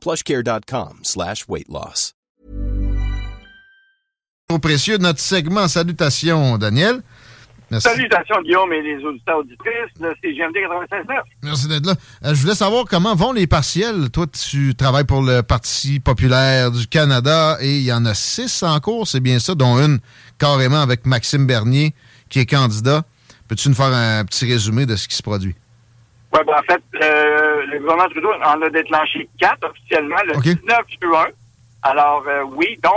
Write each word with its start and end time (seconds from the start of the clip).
plushcare.com 0.00 1.00
slash 1.02 1.46
weight 1.48 1.68
loss. 1.68 2.14
Au 4.50 4.58
précieux 4.58 4.98
de 4.98 5.04
notre 5.04 5.20
segment 5.20 5.68
Salutations, 5.68 6.58
Daniel. 6.58 7.02
Merci. 7.70 7.88
Salutations, 7.88 8.42
Guillaume 8.42 8.72
et 8.72 8.82
les 8.82 9.04
auditeurs 9.04 9.38
auditrices 9.38 9.94
de 10.00 10.12
CGMD 10.20 10.56
96.9. 10.56 11.20
Merci 11.44 11.68
d'être 11.68 11.86
là. 11.86 11.94
Euh, 12.24 12.34
je 12.34 12.40
voulais 12.40 12.56
savoir 12.56 12.84
comment 12.86 13.14
vont 13.14 13.32
les 13.32 13.46
partiels. 13.46 14.10
Toi, 14.10 14.26
tu 14.26 14.74
travailles 14.74 15.04
pour 15.04 15.22
le 15.22 15.42
Parti 15.42 16.00
populaire 16.00 16.72
du 16.72 16.88
Canada 16.88 17.58
et 17.60 17.76
il 17.76 17.84
y 17.84 17.92
en 17.92 18.04
a 18.06 18.14
six 18.14 18.64
en 18.64 18.80
cours, 18.80 19.06
c'est 19.06 19.20
bien 19.20 19.38
ça, 19.38 19.54
dont 19.54 19.78
une 19.78 20.00
carrément 20.38 20.80
avec 20.80 21.06
Maxime 21.06 21.46
Bernier 21.46 21.94
qui 22.28 22.40
est 22.40 22.46
candidat. 22.46 23.04
Peux-tu 23.46 23.68
nous 23.68 23.74
faire 23.76 23.92
un 23.92 24.24
petit 24.24 24.46
résumé 24.46 24.84
de 24.86 24.96
ce 24.96 25.06
qui 25.06 25.14
se 25.14 25.22
produit? 25.22 25.54
Oui, 26.32 26.40
ben 26.46 26.54
en 26.54 26.62
fait, 26.62 26.82
euh, 27.02 27.66
le 27.66 27.80
gouvernement 27.80 28.08
Trudeau 28.08 28.32
en 28.44 28.62
a 28.62 28.70
déclenché 28.70 29.28
quatre 29.38 29.68
officiellement 29.68 30.22
le 30.26 30.40
19 30.40 30.80
juin. 31.02 31.26
Alors, 31.82 32.22
euh, 32.28 32.42
oui, 32.42 32.78
dont 32.82 32.90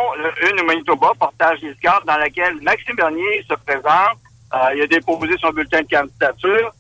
une 0.49 0.59
au 0.59 0.65
Manitoba, 0.65 1.11
portage 1.19 1.59
Liscard, 1.61 2.03
dans 2.05 2.17
laquelle 2.17 2.61
Maxime 2.61 2.95
Bernier 2.95 3.43
se 3.49 3.55
présente. 3.55 4.17
Euh, 4.53 4.75
il 4.75 4.81
a 4.83 4.87
déposé 4.87 5.35
son 5.39 5.49
bulletin 5.49 5.81
de 5.81 5.87
candidature 5.87 6.71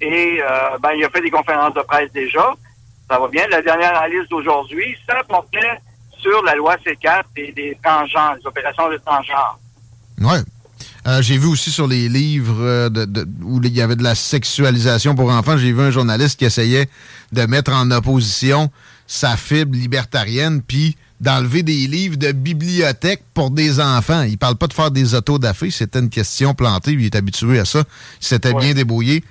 et 0.00 0.42
ben, 0.80 0.90
il 0.96 1.04
a 1.04 1.08
fait 1.10 1.20
des 1.20 1.30
conférences 1.30 1.74
de 1.74 1.80
presse 1.82 2.10
déjà. 2.12 2.54
Ça 3.08 3.18
va 3.18 3.28
bien. 3.28 3.46
La 3.48 3.62
dernière 3.62 3.96
analyse 3.96 4.28
d'aujourd'hui, 4.28 4.96
ça 5.08 5.22
portait 5.28 5.78
sur 6.18 6.42
la 6.42 6.54
loi 6.56 6.76
C4 6.76 7.22
et 7.36 7.52
des 7.52 7.78
transgenres, 7.82 8.34
les 8.38 8.46
opérations 8.46 8.90
de 8.90 8.96
transgenres. 8.98 9.58
Oui. 10.20 10.38
Euh, 11.06 11.20
j'ai 11.20 11.36
vu 11.36 11.48
aussi 11.48 11.70
sur 11.70 11.88
les 11.88 12.08
livres 12.08 12.62
euh, 12.62 12.88
de, 12.88 13.26
où 13.42 13.60
il 13.62 13.76
y 13.76 13.82
avait 13.82 13.96
de 13.96 14.04
la 14.04 14.14
sexualisation 14.14 15.16
pour 15.16 15.30
enfants, 15.30 15.56
j'ai 15.56 15.72
vu 15.72 15.80
un 15.80 15.90
journaliste 15.90 16.38
qui 16.38 16.44
essayait 16.44 16.86
de 17.32 17.42
mettre 17.46 17.72
en 17.72 17.90
opposition 17.90 18.70
sa 19.06 19.36
fibre 19.36 19.76
libertarienne, 19.76 20.62
puis 20.62 20.96
d'enlever 21.20 21.62
des 21.62 21.86
livres 21.86 22.16
de 22.16 22.32
bibliothèque 22.32 23.22
pour 23.34 23.50
des 23.50 23.80
enfants. 23.80 24.22
Il 24.22 24.38
parle 24.38 24.56
pas 24.56 24.68
de 24.68 24.72
faire 24.72 24.90
des 24.90 25.14
autos 25.14 25.38
d'affaires, 25.38 25.72
c'était 25.72 25.98
une 25.98 26.10
question 26.10 26.54
plantée, 26.54 26.92
il 26.92 27.04
est 27.04 27.16
habitué 27.16 27.58
à 27.58 27.64
ça. 27.64 27.82
Il 28.20 28.26
s'était 28.26 28.54
bien 28.54 28.72
débrouillé 28.72 29.24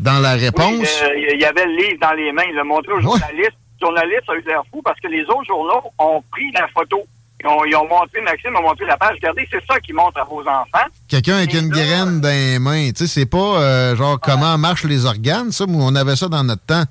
dans 0.00 0.20
la 0.20 0.32
réponse. 0.32 1.02
Euh, 1.02 1.08
il 1.32 1.40
y 1.40 1.44
avait 1.44 1.66
le 1.66 1.76
livre 1.76 1.98
dans 2.00 2.12
les 2.12 2.32
mains, 2.32 2.44
il 2.48 2.54
l'a 2.54 2.64
montré 2.64 2.92
au 2.92 3.00
journaliste. 3.00 3.52
Le 3.80 3.86
journaliste 3.86 4.28
a 4.28 4.34
eu 4.34 4.42
l'air 4.46 4.62
fou 4.70 4.80
parce 4.82 4.98
que 4.98 5.08
les 5.08 5.22
autres 5.24 5.44
journaux 5.46 5.82
ont 5.98 6.22
pris 6.30 6.50
la 6.52 6.66
photo. 6.68 7.04
Ils 7.40 7.76
ont, 7.76 7.88
montré, 7.88 8.20
Maxime 8.20 8.56
a 8.56 8.60
montré 8.60 8.84
la 8.84 8.96
page. 8.96 9.14
Regardez, 9.14 9.48
c'est 9.50 9.64
ça 9.64 9.78
qui 9.78 9.92
montre 9.92 10.20
à 10.20 10.24
vos 10.24 10.40
enfants. 10.40 10.86
Quelqu'un 11.06 11.36
avec 11.36 11.54
une 11.54 11.68
graine 11.68 12.20
dans 12.20 12.28
les 12.28 12.58
mains. 12.58 12.90
Tu 12.90 13.06
sais, 13.06 13.06
c'est 13.06 13.26
pas 13.26 13.38
euh, 13.60 13.96
genre 13.96 14.18
comment 14.18 14.58
marchent 14.58 14.84
les 14.84 15.04
organes, 15.04 15.52
ça. 15.52 15.64
On 15.68 15.94
avait 15.94 16.16
ça 16.16 16.28
dans 16.28 16.42
notre 16.42 16.64
temps. 16.64 16.84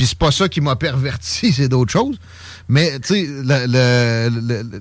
Puis 0.00 0.06
c'est 0.06 0.18
pas 0.18 0.30
ça 0.30 0.48
qui 0.48 0.62
m'a 0.62 0.76
perverti, 0.76 1.52
c'est 1.56 1.68
d'autres 1.68 1.92
choses. 1.92 2.18
Mais, 2.70 2.98
tu 3.00 3.08
sais, 3.08 3.26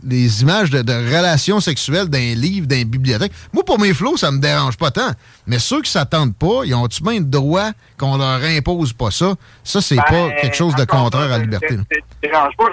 les 0.07 0.41
images 0.43 0.69
de, 0.69 0.93
relations 0.93 1.59
sexuelles 1.59 2.07
d'un 2.07 2.35
livre, 2.35 2.67
d'un 2.67 2.83
bibliothèque, 2.83 3.33
moi, 3.51 3.65
pour 3.65 3.79
mes 3.79 3.93
flots, 3.93 4.15
ça 4.15 4.31
me 4.31 4.39
dérange 4.39 4.77
pas 4.77 4.91
tant. 4.91 5.11
Mais 5.47 5.59
ceux 5.59 5.81
qui 5.81 5.91
s'attendent 5.91 6.35
pas, 6.35 6.61
ils 6.63 6.73
ont-tu 6.73 7.03
même 7.03 7.23
le 7.23 7.25
droit 7.25 7.71
qu'on 7.97 8.15
leur 8.15 8.41
impose 8.43 8.93
pas 8.93 9.11
ça? 9.11 9.33
Ça, 9.63 9.81
c'est 9.81 9.97
pas 9.97 10.29
ben, 10.29 10.35
quelque 10.39 10.55
chose 10.55 10.75
de 10.75 10.85
contraire 10.85 11.23
à 11.23 11.37
la 11.37 11.39
liberté. 11.39 11.75
Ça 11.75 11.83
dérange 12.21 12.55
pas. 12.55 12.65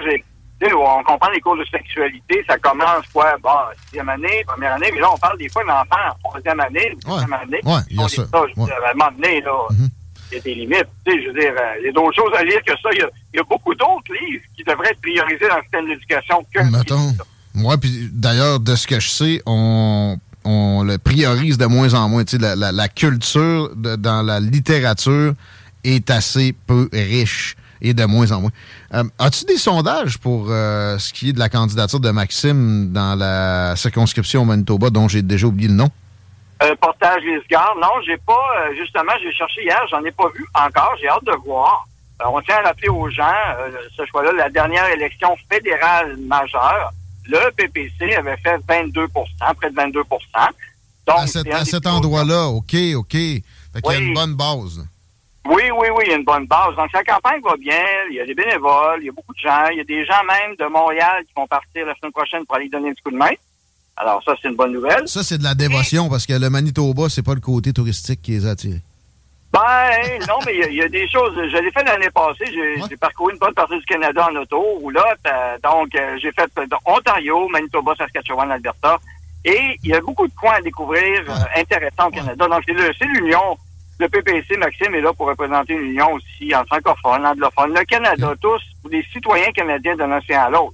On 0.65 1.03
comprend 1.03 1.29
les 1.29 1.39
cours 1.39 1.57
de 1.57 1.65
sexualité, 1.65 2.43
ça 2.47 2.57
commence 2.57 3.05
quoi, 3.13 3.35
bon, 3.43 3.49
sixième 3.85 4.09
année, 4.09 4.43
première 4.47 4.73
année, 4.73 4.89
mais 4.93 4.99
là, 4.99 5.09
on 5.13 5.17
parle 5.17 5.37
des 5.37 5.49
fois 5.49 5.63
d'enfants 5.63 6.01
en 6.09 6.29
troisième 6.29 6.59
année, 6.59 6.97
troisième 7.01 7.33
année. 7.33 7.59
Ouais, 7.63 7.79
il 7.89 7.99
y 7.99 8.03
a 8.03 8.07
ça. 8.07 8.25
ça 8.25 8.41
je 8.55 8.61
ouais. 8.61 8.71
à 8.71 8.91
un 8.91 8.93
moment 8.93 9.11
donné, 9.11 9.41
là, 9.41 9.51
mm-hmm. 9.69 9.89
il 10.31 10.35
y 10.35 10.39
a 10.39 10.41
des 10.41 10.55
limites. 10.55 10.87
Tu 11.05 11.11
sais, 11.11 11.21
je 11.21 11.27
veux 11.27 11.39
dire, 11.39 11.51
euh, 11.51 11.79
il 11.79 11.85
y 11.85 11.89
a 11.89 11.91
d'autres 11.91 12.15
choses 12.15 12.33
à 12.35 12.43
lire 12.43 12.59
que 12.65 12.73
ça. 12.81 12.89
Il 12.91 12.99
y 13.35 13.39
a, 13.39 13.43
beaucoup 13.43 13.75
d'autres 13.75 14.11
livres 14.19 14.43
qui 14.55 14.63
devraient 14.63 14.89
être 14.89 15.01
priorisés 15.01 15.47
dans 15.47 15.57
le 15.57 15.61
système 15.61 15.85
d'éducation 15.85 16.45
que 16.53 16.59
Mettons. 16.71 17.13
Moi, 17.53 17.77
puis 17.77 18.09
d'ailleurs, 18.11 18.59
de 18.59 18.75
ce 18.75 18.87
que 18.87 18.99
je 18.99 19.09
sais, 19.09 19.41
on, 19.45 20.17
on 20.43 20.83
le 20.83 20.97
priorise 20.97 21.57
de 21.57 21.65
moins 21.65 21.93
en 21.93 22.09
moins. 22.09 22.23
Tu 22.23 22.37
sais, 22.37 22.41
la, 22.41 22.55
la, 22.55 22.71
la 22.71 22.87
culture 22.87 23.75
de, 23.75 23.95
dans 23.95 24.23
la 24.23 24.39
littérature 24.39 25.33
est 25.83 26.09
assez 26.09 26.53
peu 26.65 26.89
riche 26.91 27.55
et 27.81 27.93
de 27.93 28.05
moins 28.05 28.31
en 28.31 28.41
moins. 28.41 28.51
Euh, 28.93 29.03
as-tu 29.19 29.45
des 29.45 29.57
sondages 29.57 30.17
pour 30.17 30.47
euh, 30.49 30.97
ce 30.97 31.13
qui 31.13 31.29
est 31.29 31.33
de 31.33 31.39
la 31.39 31.49
candidature 31.49 31.99
de 31.99 32.09
Maxime 32.11 32.91
dans 32.91 33.15
la 33.15 33.75
circonscription 33.75 34.45
Manitoba, 34.45 34.89
dont 34.89 35.07
j'ai 35.07 35.21
déjà 35.21 35.47
oublié 35.47 35.69
le 35.69 35.75
nom? 35.75 35.89
Euh, 36.63 36.75
portage 36.81 37.21
Lisgard, 37.23 37.75
non, 37.79 38.01
j'ai 38.05 38.17
pas, 38.17 38.33
euh, 38.33 38.75
justement, 38.75 39.13
j'ai 39.21 39.31
cherché 39.31 39.63
hier, 39.63 39.79
j'en 39.91 40.03
ai 40.03 40.11
pas 40.11 40.27
vu 40.35 40.45
encore, 40.55 40.95
j'ai 40.99 41.07
hâte 41.07 41.23
de 41.25 41.35
voir. 41.45 41.87
on 42.25 42.41
tient 42.41 42.55
à 42.55 42.69
rappeler 42.69 42.89
aux 42.89 43.09
gens, 43.09 43.31
ce 43.95 44.03
choix-là, 44.07 44.31
la 44.31 44.49
dernière 44.49 44.87
élection 44.89 45.35
fédérale 45.51 46.17
majeure, 46.17 46.91
le 47.27 47.51
PPC 47.51 48.15
avait 48.15 48.37
fait 48.37 48.57
22% 48.67 49.07
près 49.55 49.69
de 49.69 49.75
22 49.75 49.99
Donc, 49.99 50.19
à 51.07 51.27
cet, 51.27 51.53
à 51.53 51.65
cet 51.65 51.85
endroit-là, 51.85 52.47
OK, 52.47 52.75
OK. 52.95 53.11
Fait 53.11 53.43
qu'il 53.83 53.91
y 53.91 53.95
a 53.95 53.99
une 53.99 54.13
bonne 54.13 54.35
base. 54.35 54.87
Oui, 55.49 55.63
oui, 55.71 55.87
oui, 55.95 56.03
il 56.05 56.09
y 56.09 56.13
a 56.13 56.17
une 56.17 56.25
bonne 56.25 56.45
base. 56.45 56.75
Donc, 56.75 56.91
la 56.93 57.03
campagne 57.03 57.41
va 57.41 57.55
bien. 57.55 57.83
Il 58.09 58.15
y 58.15 58.19
a 58.19 58.25
des 58.25 58.33
bénévoles, 58.33 58.99
il 59.01 59.05
y 59.05 59.09
a 59.09 59.11
beaucoup 59.13 59.33
de 59.33 59.39
gens. 59.39 59.67
Il 59.71 59.77
y 59.77 59.81
a 59.81 59.83
des 59.83 60.05
gens 60.05 60.23
même 60.27 60.55
de 60.57 60.65
Montréal 60.65 61.23
qui 61.25 61.33
vont 61.35 61.47
partir 61.47 61.85
la 61.85 61.95
semaine 61.95 62.11
prochaine 62.11 62.45
pour 62.45 62.55
aller 62.55 62.69
donner 62.69 62.89
un 62.89 62.93
petit 62.93 63.03
coup 63.03 63.11
de 63.11 63.17
main. 63.17 63.31
Alors, 63.95 64.21
ça, 64.23 64.33
c'est 64.41 64.49
une 64.49 64.55
bonne 64.55 64.73
nouvelle. 64.73 65.07
Ça, 65.07 65.23
c'est 65.23 65.37
de 65.37 65.43
la 65.43 65.55
dévotion 65.55 66.09
parce 66.09 66.25
que 66.25 66.33
le 66.33 66.49
Manitoba, 66.49 67.09
c'est 67.09 67.23
pas 67.23 67.33
le 67.33 67.39
côté 67.39 67.71
touristique 67.73 68.21
qui 68.21 68.31
les 68.31 68.45
a 68.45 68.51
attirés. 68.51 68.81
Ben, 69.53 70.19
non, 70.27 70.39
mais 70.45 70.55
il 70.69 70.75
y, 70.75 70.81
a 70.83 70.89
des 70.89 71.07
choses. 71.09 71.33
Je 71.35 71.57
l'ai 71.57 71.71
fait 71.71 71.83
l'année 71.83 72.09
passée. 72.09 72.45
J'ai 72.45 72.97
parcouru 72.97 73.31
une 73.31 73.39
bonne 73.39 73.53
partie 73.53 73.79
du 73.79 73.85
Canada 73.85 74.27
en 74.29 74.35
auto, 74.35 74.79
ou 74.81 74.89
là, 74.89 75.15
donc, 75.63 75.95
euh, 75.95 76.17
j'ai 76.21 76.31
fait 76.33 76.51
Ontario, 76.85 77.47
Manitoba, 77.47 77.95
Saskatchewan, 77.95 78.51
Alberta. 78.51 78.99
Et 79.45 79.79
il 79.81 79.89
y 79.89 79.93
a 79.93 80.01
beaucoup 80.01 80.27
de 80.27 80.33
coins 80.33 80.55
à 80.55 80.61
découvrir 80.61 81.21
euh, 81.29 81.59
intéressants 81.59 82.07
au 82.07 82.11
Canada. 82.11 82.47
Donc, 82.47 82.63
c'est 82.67 83.05
l'Union 83.05 83.57
le 83.99 84.09
PPC, 84.09 84.57
Maxime, 84.57 84.93
est 84.93 85.01
là 85.01 85.11
pour 85.13 85.27
représenter 85.27 85.73
une 85.73 85.91
union 85.91 86.13
aussi 86.13 86.53
en 86.55 86.63
francophone, 86.65 87.25
anglophone. 87.25 87.73
Le 87.73 87.83
Canada, 87.85 88.33
tous, 88.39 88.61
les 88.91 89.03
citoyens 89.11 89.51
canadiens 89.51 89.95
d'un 89.95 90.17
océan 90.17 90.45
à 90.45 90.49
l'autre. 90.49 90.73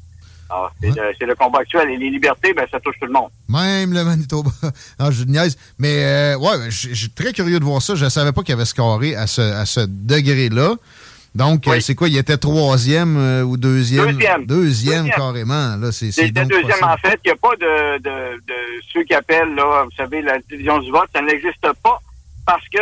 C'est 0.81 1.25
le, 1.25 1.35
combat 1.35 1.59
actuel. 1.59 1.89
Et 1.89 1.97
les 1.97 2.09
libertés, 2.09 2.53
ben, 2.53 2.67
ça 2.69 2.79
touche 2.79 2.95
tout 2.99 3.07
le 3.07 3.13
monde. 3.13 3.29
Même 3.47 3.93
le 3.93 4.03
Manitoba. 4.03 4.51
non, 4.99 5.09
je 5.09 5.23
niaise. 5.23 5.57
Mais, 5.79 6.03
euh, 6.03 6.37
ouais, 6.37 6.57
ben, 6.57 6.69
je 6.69 6.93
suis 6.93 7.09
très 7.09 7.33
curieux 7.33 7.59
de 7.59 7.63
voir 7.63 7.81
ça. 7.81 7.95
Je 7.95 8.05
ne 8.05 8.09
savais 8.09 8.31
pas 8.31 8.41
qu'il 8.41 8.51
y 8.51 8.53
avait 8.53 8.65
scoré 8.65 9.15
à 9.15 9.25
ce, 9.25 9.41
à 9.41 9.65
ce 9.65 9.81
degré-là. 9.87 10.75
Donc, 11.33 11.67
euh, 11.67 11.79
c'est 11.79 11.95
quoi? 11.95 12.09
Il 12.09 12.17
était 12.17 12.37
troisième 12.37 13.17
euh, 13.17 13.41
ou 13.41 13.57
deuxième? 13.57 14.11
Deuxième. 14.11 14.45
Deuxième, 14.45 15.09
carrément. 15.09 15.75
Là, 15.77 15.91
c'est, 15.91 16.11
c'est 16.11 16.29
deuxième, 16.29 16.83
en 16.83 16.97
fait. 16.97 17.19
Il 17.25 17.29
n'y 17.29 17.31
a 17.31 17.35
pas 17.35 17.55
de, 17.55 17.97
de, 17.97 18.35
de, 18.35 18.53
ceux 18.93 19.03
qui 19.03 19.15
appellent, 19.15 19.55
là, 19.55 19.83
vous 19.85 19.95
savez, 19.97 20.21
la 20.21 20.37
division 20.39 20.77
du 20.77 20.91
vote. 20.91 21.09
Ça 21.13 21.21
n'existe 21.21 21.67
pas 21.81 21.99
parce 22.45 22.67
que 22.69 22.77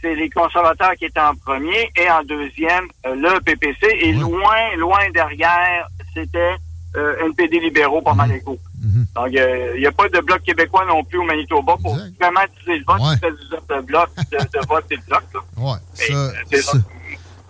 c'est 0.00 0.14
les 0.14 0.30
conservateurs 0.30 0.94
qui 0.96 1.06
étaient 1.06 1.20
en 1.20 1.34
premier 1.34 1.90
et 1.96 2.10
en 2.10 2.22
deuxième, 2.24 2.86
euh, 3.06 3.14
le 3.14 3.40
PPC. 3.40 3.86
Et 4.00 4.12
loin, 4.12 4.76
loin 4.76 5.10
derrière, 5.12 5.88
c'était 6.14 6.56
euh, 6.96 7.26
NPD 7.26 7.60
libéraux 7.60 8.02
par 8.02 8.16
mal 8.16 8.30
mhm. 8.30 9.06
Donc, 9.14 9.28
il 9.28 9.78
n'y 9.78 9.86
a 9.86 9.92
pas 9.92 10.08
de 10.08 10.20
bloc 10.20 10.42
québécois 10.42 10.84
non 10.86 11.04
plus 11.04 11.18
au 11.18 11.24
Manitoba 11.24 11.76
pour 11.82 11.96
vraiment 12.20 12.40
utiliser 12.42 12.78
le 12.78 12.84
vote. 12.86 13.00
Ouais. 13.00 13.76
de 13.76 13.82
bloc, 13.82 14.08
de, 14.30 14.66
vote 14.68 14.84
et 14.90 14.96
de 14.96 15.02
bloc. 15.02 15.22
Ouais, 15.56 15.78
ça, 15.94 16.78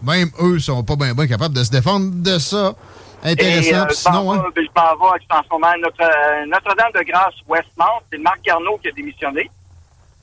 Même 0.03 0.31
eux 0.43 0.59
sont 0.59 0.83
pas 0.83 0.97
bien 0.97 1.27
capables 1.27 1.55
de 1.55 1.65
se 1.65 1.71
défendre 1.71 2.11
de 2.23 2.39
ça. 2.39 2.75
Intéressant. 3.23 3.87
Et, 3.87 3.95
sinon, 3.95 4.33
hein? 4.33 4.37
je 4.37 4.43
m'en 4.43 4.51
vais 4.51 5.21
en 5.31 5.43
ce 5.43 5.49
moment 5.51 5.73
Notre, 5.83 6.47
Notre-Dame 6.49 6.93
de 6.95 7.11
Grâce 7.11 7.35
Westmount. 7.47 8.01
C'est 8.11 8.19
Marc 8.19 8.43
Garneau 8.43 8.79
qui 8.79 8.89
a 8.89 8.93
démissionné. 8.93 9.51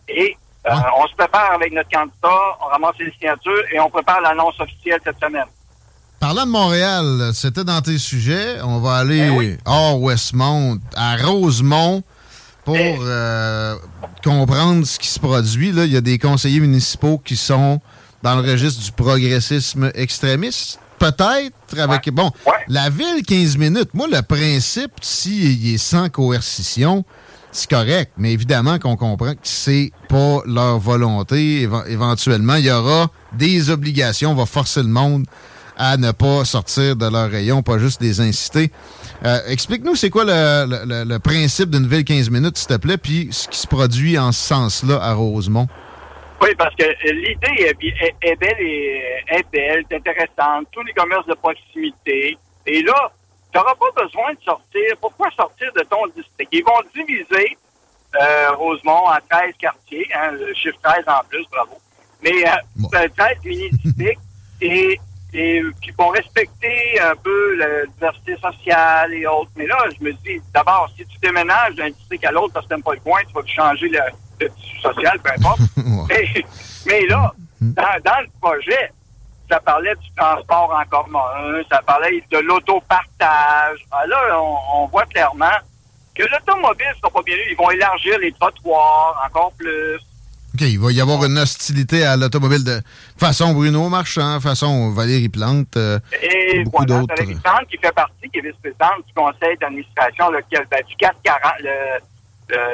Et 0.10 0.36
on 0.66 1.08
se 1.08 1.16
prépare 1.16 1.54
avec 1.54 1.74
notre 1.74 1.90
candidat, 1.90 2.58
on 2.62 2.66
ramasse 2.66 2.96
les 3.00 3.12
signatures 3.14 3.64
et 3.74 3.80
on 3.80 3.90
prépare 3.90 4.22
l'annonce 4.22 4.60
officielle 4.60 5.00
cette 5.04 5.20
semaine. 5.20 5.46
Parlant 6.20 6.46
de 6.46 6.52
Montréal, 6.52 7.32
c'était 7.34 7.64
dans 7.64 7.82
tes 7.82 8.00
sujets. 8.00 8.60
On 8.64 8.80
va 8.80 8.98
aller 8.98 9.30
ben 9.30 9.58
hors 9.66 10.02
Westmount, 10.02 10.80
à 10.96 11.16
Rosemont, 11.16 12.02
pour 12.66 12.76
eh. 12.76 12.98
euh, 13.00 13.76
comprendre 14.24 14.86
ce 14.86 14.98
qui 14.98 15.08
se 15.08 15.20
produit. 15.20 15.72
Là, 15.72 15.86
il 15.86 15.94
y 15.94 15.98
a 15.98 16.02
des 16.02 16.18
conseillers 16.18 16.60
municipaux 16.60 17.20
qui 17.20 17.36
sont 17.36 17.80
dans 18.24 18.36
le 18.36 18.42
registre 18.42 18.84
du 18.84 18.92
progressisme 18.92 19.92
extrémiste. 19.94 20.80
Peut-être 20.98 21.80
avec. 21.80 22.10
Bon, 22.10 22.32
la 22.68 22.90
ville, 22.90 23.24
15 23.26 23.58
minutes. 23.58 23.94
Moi, 23.94 24.08
le 24.12 24.22
principe, 24.24 24.94
s'il 25.02 25.74
est 25.74 25.78
sans 25.78 26.10
coercition, 26.10 27.06
c'est 27.58 27.70
correct. 27.70 28.12
Mais 28.18 28.34
évidemment 28.34 28.78
qu'on 28.78 28.96
comprend 28.96 29.34
que 29.34 29.40
c'est 29.44 29.92
pas 30.10 30.42
leur 30.46 30.78
volonté. 30.80 31.68
éventuellement, 31.88 32.56
il 32.56 32.66
y 32.66 32.72
aura 32.72 33.08
des 33.34 33.70
obligations. 33.70 34.32
On 34.32 34.36
va 34.36 34.46
forcer 34.46 34.82
le 34.82 34.90
monde 34.90 35.26
à 35.76 35.98
ne 35.98 36.12
pas 36.12 36.44
sortir 36.46 36.96
de 36.96 37.10
leur 37.10 37.30
rayon, 37.30 37.62
pas 37.62 37.78
juste 37.78 38.02
les 38.02 38.20
inciter. 38.22 38.72
Euh, 39.26 39.40
explique-nous, 39.48 39.96
c'est 39.96 40.10
quoi 40.10 40.24
le, 40.26 41.18
principe 41.20 41.70
d'une 41.70 41.88
ville 41.88 42.04
15 42.04 42.30
minutes, 42.30 42.58
s'il 42.58 42.68
te 42.68 42.78
plaît, 42.78 42.98
puis 42.98 43.30
ce 43.32 43.48
qui 43.48 43.58
se 43.58 43.68
produit 43.68 44.18
en 44.18 44.32
ce 44.32 44.48
sens-là 44.48 45.00
à 45.02 45.14
Rosemont? 45.14 45.68
Oui, 46.42 46.50
parce 46.58 46.76
que 46.76 46.84
l'idée 47.12 47.64
est, 47.64 48.36
belle 48.40 48.56
et 48.60 49.02
est 49.30 49.46
belle, 49.52 49.84
est 49.90 49.96
intéressante. 49.96 50.68
Tous 50.72 50.84
les 50.84 50.94
commerces 50.94 51.26
de 51.26 51.34
proximité. 51.34 52.38
Et 52.68 52.82
là, 52.84 53.12
tu 53.52 53.58
n'auras 53.58 53.76
pas 53.76 54.04
besoin 54.04 54.34
de 54.34 54.42
sortir. 54.44 54.98
Pourquoi 55.00 55.30
sortir 55.32 55.72
de 55.74 55.82
ton 55.82 56.06
district? 56.08 56.50
Ils 56.52 56.64
vont 56.64 56.82
diviser 56.94 57.58
euh, 58.20 58.52
Rosemont 58.56 59.08
en 59.08 59.18
13 59.30 59.54
quartiers, 59.60 60.08
hein, 60.16 60.32
le 60.32 60.54
chiffre 60.54 60.78
13 60.82 61.04
en 61.08 61.24
plus, 61.30 61.46
bravo. 61.52 61.78
Mais 62.24 62.48
euh, 62.48 63.08
13 63.16 63.38
mini-districts. 63.44 64.22
et 64.62 65.00
et 65.34 65.62
qui 65.82 65.92
vont 65.92 66.10
respecter 66.10 67.00
un 67.02 67.16
peu 67.16 67.56
la 67.56 67.86
diversité 67.86 68.38
sociale 68.38 69.14
et 69.14 69.28
autres. 69.28 69.52
Mais 69.56 69.68
là, 69.68 69.78
je 69.98 70.04
me 70.04 70.12
dis, 70.14 70.42
d'abord, 70.54 70.90
si 70.98 71.06
tu 71.06 71.18
déménages 71.20 71.76
d'un 71.76 71.90
district 71.90 72.26
à 72.26 72.32
l'autre 72.32 72.54
parce 72.54 72.66
que 72.66 72.70
tu 72.70 72.76
n'aimes 72.76 72.84
pas 72.84 72.94
le 72.94 73.00
coin, 73.02 73.20
tu 73.28 73.34
vas 73.34 73.46
changer 73.46 73.90
le, 73.90 74.00
le 74.40 74.50
tissu 74.50 74.80
social, 74.80 75.20
peu 75.20 75.32
importe. 75.32 75.60
mais, 76.86 77.06
là, 77.08 77.34
dans, 77.62 78.22
le 78.22 78.28
projet, 78.40 78.92
ça 79.50 79.60
parlait 79.60 79.96
du 79.96 80.08
transport 80.16 80.76
en 80.76 80.86
commun, 80.90 81.62
ça 81.70 81.82
parlait 81.86 82.24
de 82.32 82.38
l'autopartage. 82.40 83.80
Ah, 83.92 84.06
là, 84.08 84.40
on, 84.74 84.86
voit 84.88 85.06
clairement 85.06 85.46
que 86.16 86.24
l'automobile 86.24 86.88
ne 86.90 86.96
sera 86.96 87.10
pas 87.10 87.22
bien 87.24 87.36
Ils 87.50 87.56
vont 87.56 87.70
élargir 87.72 88.18
les 88.20 88.32
trottoirs 88.34 89.24
encore 89.26 89.54
plus. 89.58 89.96
OK, 90.54 90.62
il 90.62 90.80
va 90.80 90.92
y 90.92 91.02
avoir 91.02 91.24
une 91.26 91.38
hostilité 91.38 92.04
à 92.06 92.18
l'automobile 92.18 92.64
de 92.64 92.82
façon 93.18 93.54
Bruno 93.54 93.90
Marchand, 93.90 94.40
façon 94.40 94.92
Valérie 94.92 95.30
Plante, 95.30 95.78
euh, 95.78 96.00
et 96.22 96.64
beaucoup 96.64 96.84
voilà, 96.86 97.02
d'autres. 97.02 97.16
Valérie 97.16 97.40
Plante 97.40 97.68
qui 97.70 97.78
fait 97.78 97.92
partie, 97.94 98.30
qui 98.32 98.40
est 98.40 98.42
vice-présidente 98.42 99.06
du 99.06 99.14
conseil 99.14 99.58
d'administration 99.62 100.32
ben, 100.32 100.82
du 100.88 100.96
440, 100.96 101.54
le, 101.60 101.72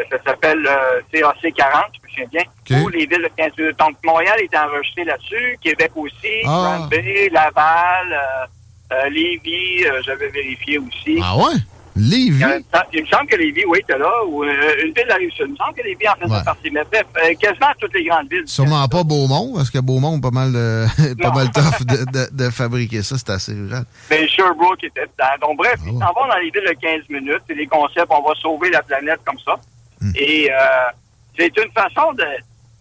ça 0.10 0.24
s'appelle 0.24 0.60
le 0.60 1.02
CAC 1.12 1.54
40, 1.56 1.86
je 1.94 2.03
me 2.03 2.03
souviens 2.14 2.28
bien, 2.32 2.44
okay. 2.78 2.98
les 2.98 3.06
villes 3.06 3.24
de 3.24 3.32
15 3.36 3.52
Donc, 3.78 3.96
Montréal 4.04 4.40
est 4.42 4.58
enregistré 4.58 5.04
là-dessus, 5.04 5.58
Québec 5.62 5.92
aussi, 5.96 6.44
ah. 6.46 6.88
Laval, 7.32 8.14
euh, 8.14 8.94
euh 8.94 9.10
Lévis, 9.10 9.86
euh, 9.86 10.02
j'avais 10.06 10.30
vérifié 10.30 10.78
aussi. 10.78 11.20
Ah 11.22 11.38
ouais? 11.38 11.56
Lévis? 11.96 12.44
Il 12.92 13.02
me 13.02 13.08
semble 13.08 13.28
que 13.28 13.36
Lévis, 13.36 13.66
oui, 13.68 13.80
était 13.80 13.98
là, 13.98 14.12
ou 14.28 14.44
une 14.44 14.50
ville 14.50 14.94
de 14.96 15.10
la 15.10 15.20
Il 15.20 15.28
me 15.28 15.56
semble 15.56 15.74
que 15.76 15.84
Lévis 15.84 16.08
en 16.08 16.16
faisait 16.16 16.44
partie. 16.44 16.72
Mais 16.72 16.84
bref, 16.92 17.06
quasiment 17.40 17.68
toutes 17.80 17.94
les 17.94 18.06
grandes 18.06 18.30
villes. 18.32 18.48
Sûrement 18.48 18.88
pas 18.88 19.04
Beaumont, 19.04 19.54
parce 19.56 19.70
que 19.70 19.78
Beaumont, 19.78 20.20
pas 20.20 20.32
mal 20.32 20.52
de, 20.52 20.86
pas 21.22 21.32
mal 21.32 21.52
tough 21.52 21.86
de, 21.86 22.12
de, 22.12 22.46
de, 22.46 22.50
fabriquer 22.50 23.04
ça, 23.04 23.16
c'est 23.18 23.30
assez 23.30 23.54
rural. 23.54 23.86
Mais 24.10 24.28
Sherbrooke 24.28 24.84
était 24.84 25.02
dedans. 25.02 25.48
Donc 25.48 25.58
bref, 25.58 25.76
ah 25.78 25.86
ils 25.86 26.00
s'en 26.00 26.14
vont 26.14 26.28
dans 26.28 26.38
les 26.38 26.50
villes 26.50 26.68
de 26.68 26.74
15 26.74 27.10
minutes. 27.10 27.42
C'est 27.48 27.56
des 27.56 27.68
concepts, 27.68 28.08
on 28.10 28.28
va 28.28 28.34
sauver 28.42 28.72
la 28.72 28.82
planète 28.82 29.20
comme 29.24 29.40
ça. 29.46 29.56
Hmm. 30.02 30.12
Et 30.16 30.50
c'est 31.38 31.58
une 31.58 31.72
façon 31.72 32.14
de 32.14 32.26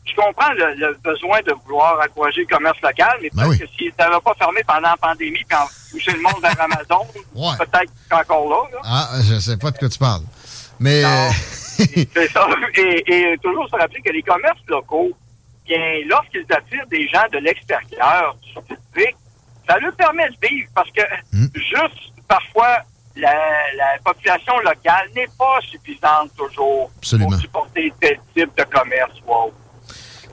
je 0.05 0.15
comprends 0.17 0.53
le, 0.53 0.97
besoin 1.05 1.41
de 1.43 1.53
vouloir 1.65 2.01
encourager 2.05 2.41
le 2.41 2.55
commerce 2.55 2.81
local, 2.83 3.19
mais 3.23 3.31
ben 3.33 3.45
parce 3.45 3.57
que 3.57 3.67
si 3.79 3.93
ça 3.97 4.09
n'avait 4.09 4.21
pas 4.21 4.35
fermé 4.35 4.61
pendant 4.67 4.89
la 4.89 4.97
pandémie, 4.97 5.45
puis 5.49 5.57
touché 5.93 6.13
le 6.13 6.21
monde 6.21 6.43
vers 6.43 6.61
Amazon, 6.61 7.07
peut-être 7.59 7.93
encore 8.11 8.49
là, 8.49 8.81
Ah, 8.83 9.11
je 9.23 9.39
sais 9.39 9.57
pas 9.57 9.71
de 9.71 9.79
quoi 9.79 9.89
tu 9.89 9.99
parles. 9.99 10.23
Mais. 10.81 11.03
C'est 11.77 12.31
ça. 12.31 12.47
Et, 12.77 13.37
toujours 13.43 13.69
se 13.69 13.77
rappeler 13.77 14.03
que 14.03 14.11
les 14.11 14.23
commerces 14.23 14.61
locaux, 14.69 15.11
bien, 15.67 15.79
lorsqu'ils 16.07 16.47
attirent 16.51 16.87
des 16.89 17.09
gens 17.09 17.27
de 17.33 17.39
l'extérieur 17.39 18.37
ça 19.69 19.79
leur 19.79 19.95
permet 19.95 20.29
de 20.29 20.49
vivre 20.49 20.69
parce 20.75 20.91
que 20.91 21.03
hmm. 21.33 21.47
juste 21.55 22.13
parfois 22.29 22.79
la, 23.17 23.99
population 24.05 24.59
locale 24.61 25.09
n'est 25.15 25.29
pas 25.39 25.61
suffisante 25.61 26.31
toujours 26.37 26.91
pour 26.91 27.35
supporter 27.35 27.93
tel 28.01 28.19
type 28.35 28.57
de 28.57 28.65
commerce. 28.65 29.21
Wow. 29.27 29.53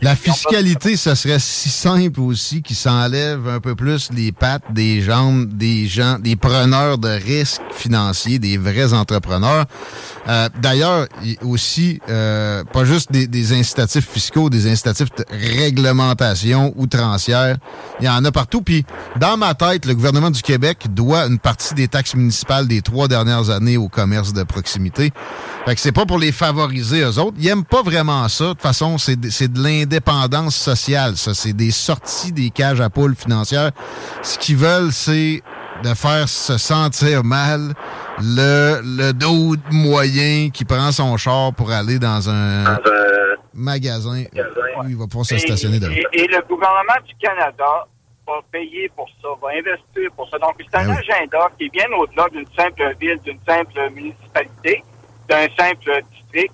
La 0.02 0.16
fiscalité, 0.16 0.96
ce 0.96 1.14
serait 1.14 1.40
si 1.40 1.68
simple 1.70 2.22
aussi 2.22 2.62
qu'il 2.62 2.78
s'enlève 2.78 3.50
un 3.50 3.60
peu 3.60 3.76
plus 3.76 4.10
les 4.14 4.32
pattes 4.32 4.64
des 4.72 5.02
jambes 5.02 5.50
des 5.50 5.88
gens, 5.88 6.18
des 6.20 6.38
preneurs 6.38 6.98
de 6.98 7.10
risques 7.10 7.62
financiers, 7.74 8.40
des 8.40 8.58
vrais 8.58 8.94
entrepreneurs. 8.94 9.66
Euh, 10.30 10.48
D'ailleurs, 10.62 11.08
aussi, 11.42 12.00
euh, 12.10 12.64
pas 12.64 12.86
juste 12.86 13.12
des, 13.12 13.28
des, 13.28 13.54
incitatifs 13.54 14.08
fiscaux, 14.08 14.50
des 14.50 14.70
incitatifs 14.72 15.10
de 15.18 15.26
réglementation 15.30 16.74
outrancière. 16.78 17.58
Il 18.00 18.06
y 18.06 18.10
en 18.10 18.24
a 18.24 18.32
partout. 18.32 18.62
Puis, 18.62 18.86
dans 19.20 19.38
ma 19.38 19.54
tête, 19.54 19.86
le 19.86 19.96
gouvernement 19.96 20.32
du 20.32 20.42
Québec 20.42 20.86
doit 20.92 21.26
une 21.26 21.40
partie 21.40 21.74
des 21.74 21.88
taxes 21.88 22.16
municipales 22.16 22.68
des 22.68 22.82
trois 22.82 23.08
dernières 23.08 23.50
années 23.50 23.78
au 23.78 23.90
commerce 23.90 24.34
de 24.34 24.44
proximité. 24.44 25.12
Fait 25.66 25.76
que 25.76 25.82
c'est 25.82 25.92
pas 25.92 26.06
pour 26.06 26.20
les 26.20 26.32
favoriser, 26.32 27.02
eux 27.02 27.20
autres. 27.20 27.38
Ils 27.40 27.48
aiment 27.48 27.66
pas 27.66 27.84
vraiment 27.84 28.28
ça. 28.30 28.46
De 28.46 28.50
toute 28.52 28.62
façon, 28.62 28.98
c'est 28.98 29.20
de 29.20 29.60
l'indépendance 29.90 30.56
sociale, 30.56 31.18
ça. 31.18 31.34
C'est 31.34 31.54
des 31.54 31.72
sorties 31.72 32.32
des 32.32 32.50
cages 32.50 32.82
à 32.82 32.90
poules 32.90 33.16
financières. 33.16 33.72
Ce 34.22 34.38
qu'ils 34.38 34.58
veulent, 34.58 34.92
c'est 34.92 35.42
de 35.84 35.94
faire 35.94 36.28
se 36.28 36.58
sentir 36.58 37.24
mal 37.24 37.74
le, 38.20 38.82
le 38.84 39.14
dos 39.14 39.56
moyen 39.72 40.50
qui 40.50 40.66
prend 40.66 40.92
son 40.92 41.16
char 41.18 41.54
pour 41.54 41.72
aller 41.72 42.00
dans 42.00 42.30
un 42.30 42.78
magasin, 43.54 44.24
où 44.78 44.88
il 44.88 44.98
va 44.98 45.06
pouvoir 45.08 45.26
se 45.26 45.38
stationner 45.38 45.78
et, 45.78 46.06
et, 46.14 46.28
le 46.28 46.42
gouvernement 46.48 47.00
du 47.06 47.16
Canada 47.16 47.88
va 48.28 48.34
payer 48.52 48.90
pour 48.96 49.10
ça, 49.22 49.30
va 49.42 49.50
investir 49.50 50.12
pour 50.16 50.30
ça. 50.30 50.38
Donc, 50.38 50.56
c'est 50.60 50.78
un 50.78 50.88
ben 50.88 50.98
agenda 50.98 51.50
qui 51.58 51.66
est 51.66 51.70
bien 51.70 51.88
au-delà 51.98 52.28
d'une 52.30 52.46
simple 52.56 52.96
ville, 53.00 53.20
d'une 53.26 53.40
simple 53.48 53.90
municipalité, 53.96 54.84
d'un 55.28 55.48
simple 55.58 56.02
district. 56.12 56.54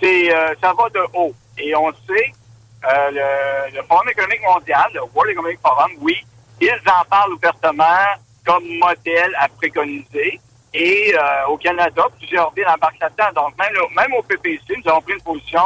C'est, 0.00 0.34
euh, 0.34 0.54
ça 0.60 0.74
va 0.76 0.88
de 0.90 1.00
haut. 1.14 1.34
Et 1.58 1.74
on 1.74 1.90
sait, 2.06 2.32
euh, 2.86 3.10
le, 3.10 3.76
le 3.76 3.82
Forum 3.82 4.08
économique 4.08 4.42
mondial, 4.42 4.90
le 4.94 5.00
World 5.14 5.32
Economic 5.32 5.58
Forum, 5.60 5.90
oui, 6.00 6.16
ils 6.60 6.80
en 6.86 7.04
parlent 7.08 7.32
ouvertement 7.32 7.84
comme 8.44 8.64
modèle 8.78 9.34
à 9.38 9.48
préconiser. 9.48 10.40
Et 10.72 11.14
euh, 11.14 11.46
au 11.48 11.56
Canada, 11.56 12.04
plusieurs 12.18 12.52
villes 12.52 12.68
embarquent 12.68 13.00
là-dedans. 13.00 13.42
Donc, 13.42 13.58
même, 13.58 13.74
même 13.96 14.14
au 14.14 14.22
PPC, 14.22 14.62
nous 14.76 14.90
avons 14.90 15.00
pris 15.00 15.14
une 15.14 15.22
position. 15.22 15.62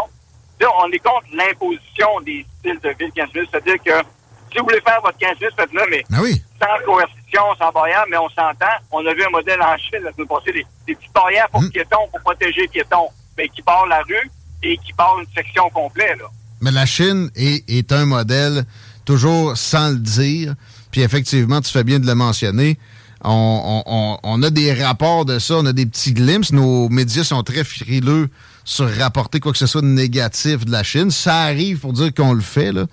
On 0.63 0.91
est 0.93 0.99
contre 0.99 1.27
l'imposition 1.33 2.21
des 2.21 2.45
styles 2.59 2.79
de 2.81 2.91
ville 2.91 3.13
15 3.13 3.35
minutes. 3.35 3.49
C'est-à-dire 3.51 3.83
que 3.83 4.07
si 4.53 4.59
vous 4.59 4.65
voulez 4.65 4.81
faire 4.81 5.01
votre 5.03 5.19
15 5.19 5.41
minutes, 5.41 5.55
faites-le, 5.57 5.83
mais 5.91 6.05
ah 6.13 6.19
oui. 6.23 6.43
sans 6.61 6.85
coercition, 6.85 7.43
sans 7.59 7.73
barrière, 7.73 8.05
mais 8.09 8.19
on 8.19 8.29
s'entend. 8.29 8.67
On 8.93 9.05
a 9.07 9.15
vu 9.15 9.25
un 9.25 9.31
modèle 9.31 9.61
en 9.63 9.77
Chine 9.79 10.01
la 10.03 10.13
semaine 10.13 10.29
passée, 10.29 10.53
des, 10.53 10.67
des 10.87 10.95
petites 10.95 11.13
barrières 11.13 11.49
pour 11.49 11.63
mmh. 11.63 11.71
piétons, 11.71 12.09
pour 12.11 12.21
protéger 12.21 12.63
les 12.63 12.69
piétons, 12.69 13.09
mais 13.39 13.49
qui 13.49 13.63
barrent 13.63 13.87
la 13.87 14.03
rue 14.03 14.31
et 14.63 14.77
qui 14.77 14.93
barrent 14.93 15.21
une 15.21 15.35
section 15.35 15.71
complète. 15.71 16.19
Là. 16.19 16.27
Mais 16.61 16.71
la 16.71 16.87
Chine 16.87 17.31
est, 17.35 17.69
est 17.69 17.93
un 17.93 18.05
modèle, 18.05 18.65
toujours 19.05 19.57
sans 19.57 19.91
le 19.91 19.97
dire, 19.97 20.55
puis 20.91 21.03
effectivement, 21.03 21.61
tu 21.61 21.71
fais 21.71 21.85
bien 21.85 21.99
de 21.99 22.07
le 22.07 22.15
mentionner. 22.15 22.79
On, 23.23 23.83
on, 23.87 24.19
on, 24.23 24.43
a 24.43 24.51
des 24.51 24.73
rapports 24.73 25.25
de 25.25 25.39
ça, 25.39 25.57
on 25.57 25.67
a 25.67 25.73
des 25.73 25.85
petits 25.85 26.15
glimpses. 26.15 26.53
Nos 26.53 26.89
médias 26.89 27.25
sont 27.25 27.43
très 27.43 27.65
frileux 27.65 28.31
sur 28.65 28.91
rapporter 28.97 29.41
quoi 29.41 29.53
que 29.53 29.59
ce 29.59 29.67
soit 29.67 29.83
de 29.83 29.87
négatif 29.87 30.65
de 30.65 30.71
la 30.71 30.83
Chine. 30.83 31.11
Ça 31.11 31.43
arrive 31.43 31.81
pour 31.81 31.93
dire 31.93 32.15
qu'on 32.15 32.33
le 32.33 32.41
fait, 32.41 32.73
là. 32.73 32.87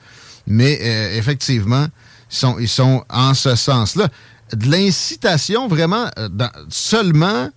mais 0.46 0.80
euh, 0.82 1.18
effectivement, 1.18 1.88
ils 2.30 2.36
sont, 2.36 2.60
ils 2.60 2.68
sont 2.68 3.04
en 3.10 3.34
ce 3.34 3.56
sens-là. 3.56 4.10
De 4.54 4.70
l'incitation, 4.70 5.68
vraiment, 5.68 6.08
euh, 6.18 6.30
seulement, 6.70 7.50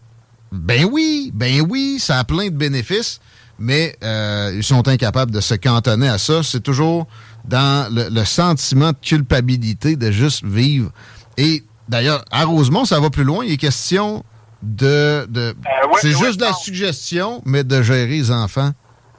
ben 0.52 0.84
oui, 0.90 1.30
ben 1.34 1.64
oui, 1.68 1.98
ça 2.00 2.18
a 2.18 2.24
plein 2.24 2.46
de 2.46 2.56
bénéfices, 2.56 3.20
mais 3.60 3.94
euh, 4.02 4.52
ils 4.54 4.64
sont 4.64 4.88
incapables 4.88 5.30
de 5.30 5.40
se 5.40 5.54
cantonner 5.54 6.08
à 6.08 6.18
ça. 6.18 6.42
C'est 6.42 6.62
toujours 6.62 7.06
dans 7.44 7.92
le, 7.94 8.24
sentiment 8.24 8.90
de 8.90 8.98
culpabilité 9.00 9.96
de 9.96 10.10
juste 10.10 10.44
vivre. 10.44 10.90
Et 11.36 11.62
D'ailleurs, 11.90 12.24
à 12.30 12.44
Rosemont, 12.44 12.84
ça 12.84 13.00
va 13.00 13.10
plus 13.10 13.24
loin. 13.24 13.44
Il 13.44 13.52
est 13.52 13.56
question 13.56 14.22
de. 14.62 15.26
de 15.28 15.56
c'est 15.96 16.12
juste 16.12 16.38
de 16.38 16.44
la 16.44 16.52
suggestion, 16.52 17.42
mais 17.44 17.64
de 17.64 17.82
gérer 17.82 18.06
les 18.06 18.30
enfants 18.30 18.70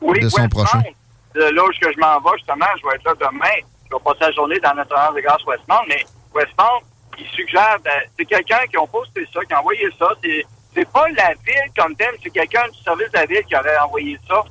de 0.02 0.30
son 0.30 0.48
prochain. 0.48 0.82
là 1.36 1.50
où 1.50 1.72
je 1.74 2.00
m'en 2.00 2.20
vais, 2.22 2.38
justement, 2.38 2.66
je 2.82 2.88
vais 2.88 2.96
être 2.96 3.04
là 3.04 3.14
demain. 3.20 3.68
Je 3.90 3.96
vais 3.96 4.02
passer 4.06 4.20
la 4.22 4.32
journée 4.32 4.58
dans 4.60 4.74
notre 4.74 5.14
de 5.14 5.20
grâce 5.20 5.46
Westmount, 5.46 5.84
mais 5.90 6.06
Westmount, 6.34 6.80
il 7.20 7.28
suggère, 7.36 7.78
c'est 8.18 8.24
quelqu'un 8.24 8.66
qui 8.70 8.78
a 8.78 8.88
posté 8.88 9.28
ça, 9.34 9.42
qui 9.44 9.54
a 9.54 9.60
envoyé 9.60 9.90
ça. 10.00 10.08
C'est, 10.24 10.46
c'est 10.74 10.90
pas 10.90 11.08
la 11.10 11.34
ville 11.46 11.72
comme 11.78 11.96
thème, 11.96 12.16
c'est 12.24 12.30
quelqu'un 12.30 12.68
du 12.70 12.82
service 12.82 13.12
de 13.12 13.18
la 13.18 13.26
ville 13.26 13.44
qui 13.44 13.56
aurait 13.56 13.78
envoyé 13.80 14.18
ça. 14.28 14.44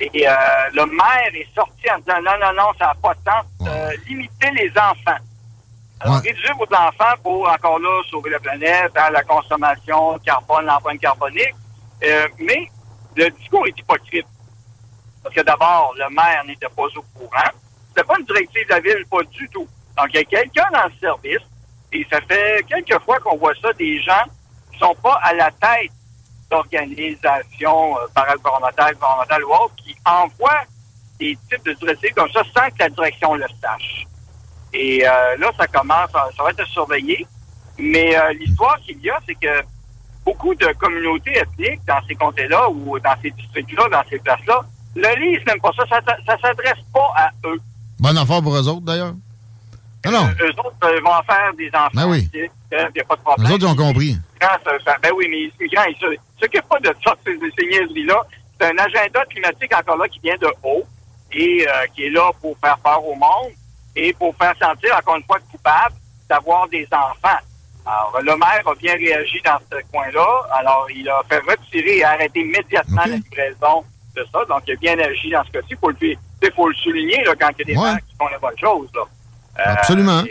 Et 0.00 0.28
euh, 0.28 0.32
le 0.74 0.86
maire 0.86 1.34
est 1.34 1.48
sorti 1.54 1.90
en 1.90 1.98
disant 1.98 2.20
non, 2.22 2.38
non, 2.40 2.52
non, 2.54 2.70
ça 2.78 2.86
n'a 2.86 2.94
pas 2.94 3.14
de 3.14 3.20
temps. 3.24 3.66
Euh, 3.66 3.90
limiter 4.06 4.50
les 4.52 4.70
enfants. 4.70 5.18
Alors, 6.00 6.16
réduire 6.16 6.56
vos 6.56 6.64
enfants 6.64 7.14
pour, 7.22 7.48
encore 7.48 7.78
là, 7.78 8.02
sauver 8.10 8.30
la 8.30 8.40
planète, 8.40 8.92
hein, 8.96 9.10
la 9.12 9.22
consommation 9.22 10.18
carbone, 10.18 10.66
l'empreinte 10.66 11.00
carbonique. 11.00 11.54
Euh, 12.02 12.28
mais 12.38 12.68
le 13.16 13.30
discours 13.30 13.66
est 13.66 13.78
hypocrite. 13.78 14.26
Parce 15.22 15.34
que 15.34 15.42
d'abord, 15.42 15.94
le 15.96 16.10
maire 16.10 16.44
n'était 16.44 16.68
pas 16.68 16.82
au 16.82 17.02
courant. 17.16 17.50
C'était 17.88 18.04
pas 18.06 18.18
une 18.18 18.26
directive 18.26 18.66
de 18.66 18.70
la 18.70 18.80
ville, 18.80 19.06
pas 19.08 19.22
du 19.22 19.48
tout. 19.48 19.68
Donc, 19.96 20.06
il 20.08 20.16
y 20.16 20.18
a 20.18 20.24
quelqu'un 20.24 20.68
dans 20.72 20.84
le 20.84 20.92
service, 21.00 21.46
et 21.92 22.04
ça 22.10 22.20
fait 22.22 22.64
quelques 22.68 23.00
fois 23.04 23.20
qu'on 23.20 23.36
voit 23.36 23.54
ça, 23.62 23.72
des 23.74 24.02
gens 24.02 24.24
sont 24.82 24.94
pas 25.02 25.18
à 25.22 25.32
la 25.34 25.50
tête 25.50 25.92
d'organisations 26.50 27.96
euh, 27.96 28.06
paragouvernementales, 28.14 28.94
gouvernementales 28.94 29.44
ou 29.44 29.52
autres, 29.52 29.74
qui 29.76 29.96
envoient 30.04 30.64
des 31.18 31.38
types 31.48 31.64
de 31.64 31.72
directives 31.74 32.14
comme 32.14 32.30
ça 32.30 32.42
sans 32.54 32.68
que 32.68 32.78
la 32.80 32.88
direction 32.90 33.34
le 33.34 33.46
sache. 33.60 34.06
Et 34.74 35.06
euh, 35.06 35.36
là, 35.38 35.50
ça 35.56 35.66
commence, 35.66 36.10
ça 36.12 36.42
va 36.42 36.50
être 36.50 36.66
surveillé. 36.68 37.26
Mais 37.78 38.16
euh, 38.16 38.32
l'histoire 38.34 38.78
qu'il 38.80 39.00
y 39.00 39.10
a, 39.10 39.18
c'est 39.26 39.34
que 39.34 39.62
beaucoup 40.24 40.54
de 40.54 40.66
communautés 40.78 41.36
ethniques 41.36 41.84
dans 41.86 42.00
ces 42.06 42.14
comtés-là 42.14 42.68
ou 42.70 42.98
dans 42.98 43.14
ces 43.22 43.30
districts-là, 43.30 43.88
dans 43.90 44.08
ces 44.08 44.18
places-là, 44.18 44.62
le 44.94 45.20
lisent 45.20 45.46
même 45.46 45.60
pas 45.60 45.70
ça. 45.76 45.84
Ça, 45.88 46.00
ça 46.26 46.38
s'adresse 46.38 46.84
pas 46.92 47.12
à 47.16 47.30
eux. 47.46 47.60
Bonne 47.98 48.18
affaire 48.18 48.42
pour 48.42 48.54
eux 48.54 48.68
autres, 48.68 48.82
d'ailleurs. 48.82 49.14
Non, 50.04 50.12
non. 50.12 50.26
Euh, 50.26 50.48
eux 50.48 50.52
autres 50.58 51.02
vont 51.02 51.12
en 51.12 51.22
faire 51.22 51.52
des 51.56 51.68
enfants. 51.68 51.88
Ben 51.94 52.08
oui. 52.08 52.28
Il 52.34 52.48
n'y 52.94 53.00
a 53.00 53.04
pas 53.04 53.16
de 53.16 53.20
problème. 53.20 53.50
Eux 53.50 53.54
autres, 53.54 53.64
ils 53.64 53.70
ont 53.70 53.76
compris. 53.76 54.18
Ben 55.02 55.10
oui, 55.16 55.26
mais 55.30 55.50
les 55.60 55.68
grands, 55.68 55.84
ils 55.84 56.08
ne 56.10 56.16
s'occupent 56.40 56.68
pas 56.68 56.80
de 56.80 56.94
ça, 57.04 57.14
ces, 57.24 57.38
ces 57.58 57.66
niaiseries-là. 57.66 58.22
C'est 58.60 58.66
un 58.66 58.78
agenda 58.78 59.24
climatique 59.26 59.74
encore 59.74 59.96
là 59.96 60.08
qui 60.08 60.20
vient 60.20 60.36
de 60.36 60.48
haut 60.62 60.84
et 61.32 61.66
euh, 61.66 61.86
qui 61.94 62.04
est 62.04 62.10
là 62.10 62.30
pour 62.40 62.56
faire 62.58 62.78
peur 62.78 63.04
au 63.04 63.14
monde 63.14 63.52
et 63.96 64.12
pour 64.14 64.34
faire 64.36 64.54
sentir, 64.60 64.96
encore 64.96 65.16
une 65.16 65.24
fois, 65.24 65.38
coupable 65.50 65.94
d'avoir 66.28 66.68
des 66.68 66.86
enfants. 66.92 67.38
Alors, 67.84 68.20
le 68.22 68.36
maire 68.36 68.62
a 68.66 68.74
bien 68.76 68.94
réagi 68.94 69.40
dans 69.44 69.58
ce 69.70 69.76
coin-là. 69.90 70.46
Alors, 70.52 70.86
il 70.94 71.08
a 71.08 71.20
fait 71.28 71.40
retirer 71.40 71.98
et 71.98 72.04
arrêter 72.04 72.40
immédiatement 72.40 73.02
la 73.04 73.16
livraison 73.16 73.84
de 74.14 74.24
ça. 74.32 74.44
Donc, 74.44 74.62
il 74.68 74.74
a 74.74 74.76
bien 74.76 74.98
agi 74.98 75.30
dans 75.30 75.44
ce 75.44 75.50
cas-ci. 75.50 75.68
Il 75.70 75.78
faut 75.78 75.90
le, 75.90 76.50
faut 76.54 76.68
le 76.68 76.74
souligner 76.74 77.24
là, 77.24 77.34
quand 77.38 77.50
il 77.58 77.58
y 77.58 77.62
a 77.62 77.64
des 77.64 77.74
gens 77.74 77.96
qui 77.96 78.14
font 78.16 78.28
la 78.28 78.38
bonne 78.38 78.58
chose. 78.58 78.88
Là. 78.94 79.02
Euh, 79.58 79.74
Absolument. 79.78 80.22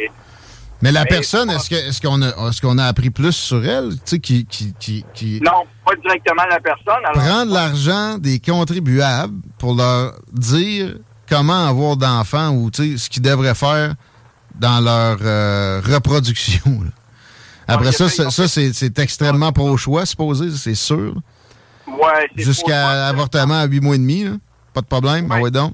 Mais 0.82 0.92
la 0.92 1.06
personne, 1.06 1.50
est-ce 1.50 2.02
qu'on 2.02 2.22
a, 2.22 2.30
est 2.30 2.60
qu'on 2.62 2.78
a 2.78 2.86
appris 2.86 3.10
plus 3.10 3.34
sur 3.34 3.64
elle? 3.66 3.92
Tu 3.92 4.02
sais, 4.06 4.20
qui, 4.20 4.46
qui, 4.46 4.74
qui, 5.14 5.42
Non, 5.44 5.64
pas 5.86 5.96
directement 5.96 6.44
la 6.50 6.60
personne. 6.60 7.04
Prendre 7.14 7.54
l'argent 7.54 8.18
des 8.18 8.40
contribuables 8.40 9.40
pour 9.58 9.76
leur 9.76 10.14
dire 10.32 10.96
comment 11.30 11.68
avoir 11.68 11.98
d'enfants 11.98 12.52
ou 12.52 12.70
ce 12.74 13.10
qu'ils 13.10 13.22
devraient 13.22 13.56
faire 13.56 13.94
dans 14.56 14.80
leur 14.80 15.18
euh, 15.22 15.82
reproduction. 15.86 16.84
Après 17.68 17.92
ça, 17.92 18.10
ça, 18.10 18.48
c'est 18.48 19.00
extrêmement 19.00 19.52
pro-choix, 19.52 20.06
supposé, 20.06 20.52
c'est 20.52 20.76
sûr. 20.76 21.16
Ouais, 21.88 22.30
Jusqu'à 22.36 22.96
l'avortement 22.96 23.60
à 23.60 23.66
8 23.66 23.80
mois 23.82 23.96
et 23.96 24.00
demi, 24.00 24.26
pas 24.74 24.82
de 24.82 24.86
problème. 24.86 25.28
Ah 25.30 25.40
ouais. 25.40 25.52
donc. 25.52 25.74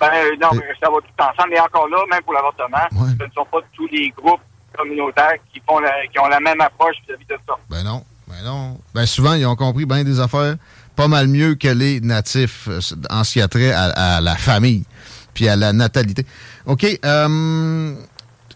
Ben, 0.00 0.10
non, 0.40 0.48
mais 0.52 0.62
ça 0.82 0.90
va 0.90 0.96
tout 0.98 1.22
ensemble. 1.22 1.50
Mais 1.50 1.60
encore 1.60 1.88
là, 1.88 1.98
même 2.10 2.22
pour 2.22 2.34
l'avortement, 2.34 2.86
ce 2.90 3.24
ne 3.24 3.30
sont 3.34 3.46
pas 3.46 3.58
tous 3.72 3.86
les 3.88 4.12
groupes 4.16 4.40
communautaires 4.76 5.34
qui 5.52 5.62
font 5.66 5.78
qui 6.12 6.18
ont 6.18 6.28
la 6.28 6.40
même 6.40 6.60
approche 6.60 6.96
vis-à-vis 7.06 7.26
de 7.26 7.38
ça. 7.46 7.54
Ben 7.70 7.82
non, 7.84 8.04
ben 8.26 8.42
non. 8.44 8.78
Ben 8.94 9.06
souvent, 9.06 9.34
ils 9.34 9.46
ont 9.46 9.56
compris 9.56 9.86
bien 9.86 10.04
des 10.04 10.20
affaires 10.20 10.56
pas 10.96 11.08
mal 11.08 11.26
mieux 11.28 11.54
que 11.54 11.68
les 11.68 12.00
natifs 12.00 12.68
euh, 12.68 12.80
en 13.10 13.24
ce 13.24 13.32
qui 13.32 13.40
a 13.40 13.48
trait 13.48 13.72
à, 13.72 14.20
la 14.20 14.36
famille 14.36 14.84
puis 15.32 15.48
à 15.48 15.56
la 15.56 15.72
natalité. 15.72 16.24
OK. 16.66 16.86
Euh, 17.04 17.94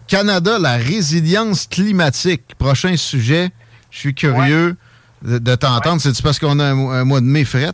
Canada, 0.06 0.58
la 0.58 0.76
résilience 0.76 1.66
climatique. 1.66 2.54
Prochain 2.58 2.96
sujet. 2.96 3.50
Je 3.90 3.98
suis 3.98 4.14
curieux 4.14 4.76
de, 5.22 5.54
t'entendre. 5.56 6.00
C'est-tu 6.00 6.22
parce 6.22 6.38
qu'on 6.38 6.60
a 6.60 6.64
un, 6.64 7.04
mois 7.04 7.20
de 7.20 7.26
mai 7.26 7.44
fret? 7.44 7.72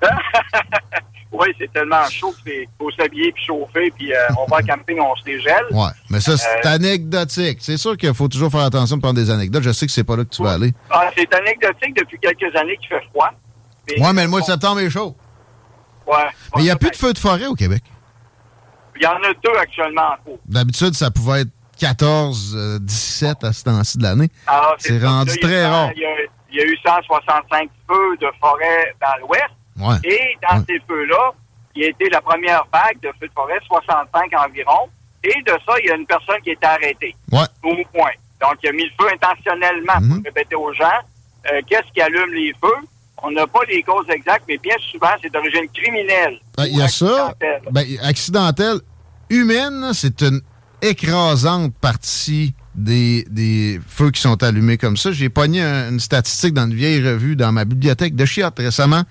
oui, 1.32 1.48
c'est 1.58 1.72
tellement 1.72 2.04
chaud 2.10 2.34
qu'il 2.44 2.66
faut 2.78 2.90
s'habiller 2.90 3.32
puis 3.32 3.44
chauffer, 3.44 3.90
puis 3.90 4.12
euh, 4.12 4.18
on 4.38 4.44
va 4.46 4.58
en 4.58 4.66
camping, 4.66 5.00
on 5.00 5.16
se 5.16 5.24
dégèle. 5.24 5.64
Oui, 5.70 5.88
mais 6.10 6.20
ça, 6.20 6.36
c'est 6.36 6.66
euh, 6.66 6.74
anecdotique. 6.74 7.58
C'est 7.60 7.78
sûr 7.78 7.96
qu'il 7.96 8.12
faut 8.12 8.28
toujours 8.28 8.50
faire 8.50 8.60
attention 8.60 8.96
de 8.96 9.02
prendre 9.02 9.16
des 9.16 9.30
anecdotes. 9.30 9.62
Je 9.62 9.72
sais 9.72 9.86
que 9.86 9.92
c'est 9.92 10.04
pas 10.04 10.16
là 10.16 10.24
que 10.24 10.30
tu 10.30 10.42
vas 10.42 10.52
aller. 10.52 10.72
Ah, 10.90 11.10
c'est 11.16 11.32
anecdotique 11.34 11.96
depuis 11.96 12.18
quelques 12.18 12.54
années 12.54 12.76
qu'il 12.76 12.88
fait 12.88 13.02
froid. 13.10 13.30
Oui, 13.88 14.12
mais 14.14 14.24
le 14.24 14.28
mois 14.28 14.40
de 14.40 14.46
septembre 14.46 14.80
est 14.80 14.90
chaud. 14.90 15.16
Ouais. 16.06 16.14
Mais 16.54 16.62
il 16.62 16.64
n'y 16.64 16.70
a 16.70 16.76
plus 16.76 16.90
de 16.90 16.96
feux 16.96 17.12
de 17.12 17.18
forêt 17.18 17.46
au 17.46 17.54
Québec. 17.54 17.82
Il 18.96 19.02
y 19.02 19.06
en 19.06 19.16
a 19.16 19.32
deux 19.42 19.58
actuellement 19.58 20.12
en 20.12 20.24
cours. 20.24 20.38
D'habitude, 20.46 20.94
ça 20.94 21.10
pouvait 21.10 21.42
être 21.42 21.50
14, 21.80 22.78
17 22.80 23.44
euh, 23.44 23.48
à 23.48 23.52
ce 23.52 23.64
temps-ci 23.64 23.98
de 23.98 24.02
l'année. 24.02 24.28
Ah, 24.46 24.74
c'est 24.78 25.02
rendu 25.02 25.36
très 25.38 25.66
rare. 25.66 25.90
Il 25.96 26.02
y, 26.54 26.60
a, 26.60 26.64
eu 26.64 26.76
165 26.84 27.70
feux 27.88 28.16
de 28.20 28.26
forêt 28.38 28.94
dans 29.00 29.26
l'ouest. 29.26 29.50
Et 30.04 30.36
dans 30.48 30.64
ces 30.64 30.80
feux-là, 30.86 31.32
il 31.74 31.82
y 31.82 31.86
a 31.86 31.88
été 31.88 32.08
la 32.10 32.20
première 32.20 32.64
vague 32.72 33.00
de 33.02 33.08
feux 33.18 33.28
de 33.28 33.32
forêt, 33.32 33.58
65 33.66 34.32
environ. 34.46 34.88
Et 35.24 35.42
de 35.42 35.52
ça, 35.66 35.74
il 35.82 35.86
y 35.86 35.90
a 35.90 35.94
une 35.94 36.06
personne 36.06 36.40
qui 36.42 36.50
a 36.50 36.52
été 36.54 36.66
arrêtée. 36.66 37.14
Ouais. 37.30 37.46
Au 37.62 37.74
point. 37.92 38.10
Donc, 38.40 38.56
il 38.62 38.68
a 38.68 38.72
mis 38.72 38.84
le 38.84 38.90
feu 38.98 39.06
intentionnellement 39.12 39.94
pour 39.94 40.16
mhm. 40.16 40.22
répéter 40.24 40.56
aux 40.56 40.72
gens 40.72 40.98
euh, 41.50 41.60
qu'est-ce 41.68 41.92
qui 41.92 42.00
allume 42.00 42.34
les 42.34 42.52
feux. 42.60 42.86
On 43.22 43.30
n'a 43.30 43.46
pas 43.46 43.60
les 43.68 43.82
causes 43.82 44.08
exactes, 44.10 44.44
mais 44.48 44.58
bien 44.58 44.74
souvent, 44.90 45.10
c'est 45.22 45.32
d'origine 45.32 45.68
criminelle. 45.72 46.38
Ben, 46.56 46.66
il 46.66 46.76
y 46.76 46.82
a 46.82 46.88
ça. 46.88 47.34
Ben, 47.70 47.86
accidentelle. 48.02 48.80
Humaine, 49.30 49.92
c'est 49.94 50.22
une 50.22 50.40
écrasante 50.82 51.72
partie 51.80 52.54
des, 52.74 53.24
des, 53.30 53.80
feux 53.86 54.10
qui 54.10 54.20
sont 54.20 54.42
allumés 54.42 54.76
comme 54.76 54.96
ça. 54.96 55.12
J'ai 55.12 55.28
pogné 55.28 55.62
une 55.62 56.00
statistique 56.00 56.54
dans 56.54 56.66
une 56.66 56.74
vieille 56.74 57.00
revue 57.00 57.36
dans 57.36 57.52
ma 57.52 57.64
bibliothèque 57.64 58.16
de 58.16 58.24
Chiot 58.24 58.48
récemment. 58.56 59.02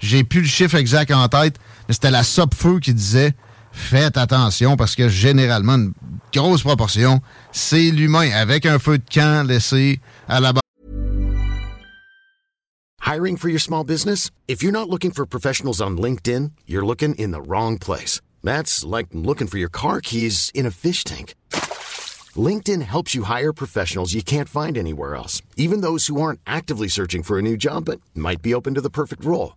J'ai 0.00 0.24
plus 0.24 0.40
le 0.40 0.46
chiffre 0.46 0.76
exact 0.76 1.10
en 1.12 1.28
tête, 1.28 1.56
mais 1.88 1.94
c'était 1.94 2.10
la 2.10 2.22
SOP-feu 2.22 2.80
qui 2.80 2.94
disait 2.94 3.34
faites 3.72 4.16
attention 4.16 4.76
parce 4.76 4.96
que 4.96 5.08
généralement, 5.08 5.74
une 5.74 5.92
grosse 6.34 6.62
proportion, 6.62 7.20
c'est 7.52 7.90
l'humain 7.90 8.30
avec 8.32 8.66
un 8.66 8.78
feu 8.78 8.98
de 8.98 9.04
camp 9.08 9.46
laissé 9.46 10.00
à 10.28 10.40
la 10.40 10.52
base. 10.52 10.60
Hiring 13.06 13.36
for 13.36 13.48
your 13.48 13.60
small 13.60 13.84
business? 13.84 14.30
If 14.48 14.64
you're 14.64 14.72
not 14.72 14.88
looking 14.88 15.12
for 15.12 15.26
professionals 15.26 15.80
on 15.80 15.96
LinkedIn, 15.96 16.50
you're 16.66 16.84
looking 16.84 17.14
in 17.14 17.30
the 17.30 17.40
wrong 17.40 17.78
place. 17.78 18.20
That's 18.42 18.84
like 18.84 19.06
looking 19.12 19.46
for 19.46 19.58
your 19.58 19.68
car 19.70 20.00
keys 20.00 20.50
in 20.54 20.66
a 20.66 20.72
fish 20.72 21.04
tank. 21.04 21.34
LinkedIn 22.36 22.82
helps 22.82 23.14
you 23.14 23.22
hire 23.22 23.52
professionals 23.52 24.12
you 24.12 24.22
can't 24.22 24.48
find 24.48 24.76
anywhere 24.76 25.14
else, 25.14 25.40
even 25.56 25.82
those 25.82 26.08
who 26.08 26.20
aren't 26.20 26.40
actively 26.46 26.88
searching 26.88 27.22
for 27.22 27.38
a 27.38 27.42
new 27.42 27.56
job 27.56 27.84
but 27.84 28.00
might 28.14 28.42
be 28.42 28.54
open 28.54 28.74
to 28.74 28.80
the 28.80 28.90
perfect 28.90 29.24
role. 29.24 29.56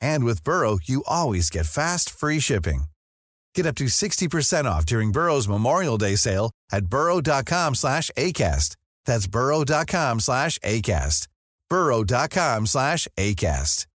And 0.00 0.24
with 0.24 0.44
Burrow, 0.44 0.78
you 0.82 1.04
always 1.06 1.50
get 1.50 1.66
fast, 1.66 2.08
free 2.10 2.40
shipping. 2.40 2.84
Get 3.54 3.66
up 3.66 3.74
to 3.76 3.84
60% 3.86 4.64
off 4.64 4.86
during 4.86 5.12
Burrow's 5.12 5.48
Memorial 5.48 5.98
Day 5.98 6.16
sale 6.16 6.50
at 6.72 6.86
burrow.com 6.86 7.74
slash 7.74 8.10
ACAST. 8.16 8.76
That's 9.06 9.26
burrow.com 9.26 10.20
slash 10.20 10.58
ACAST. 10.60 11.26
burrow.com 11.68 12.66
slash 12.66 13.08
ACAST. 13.18 13.86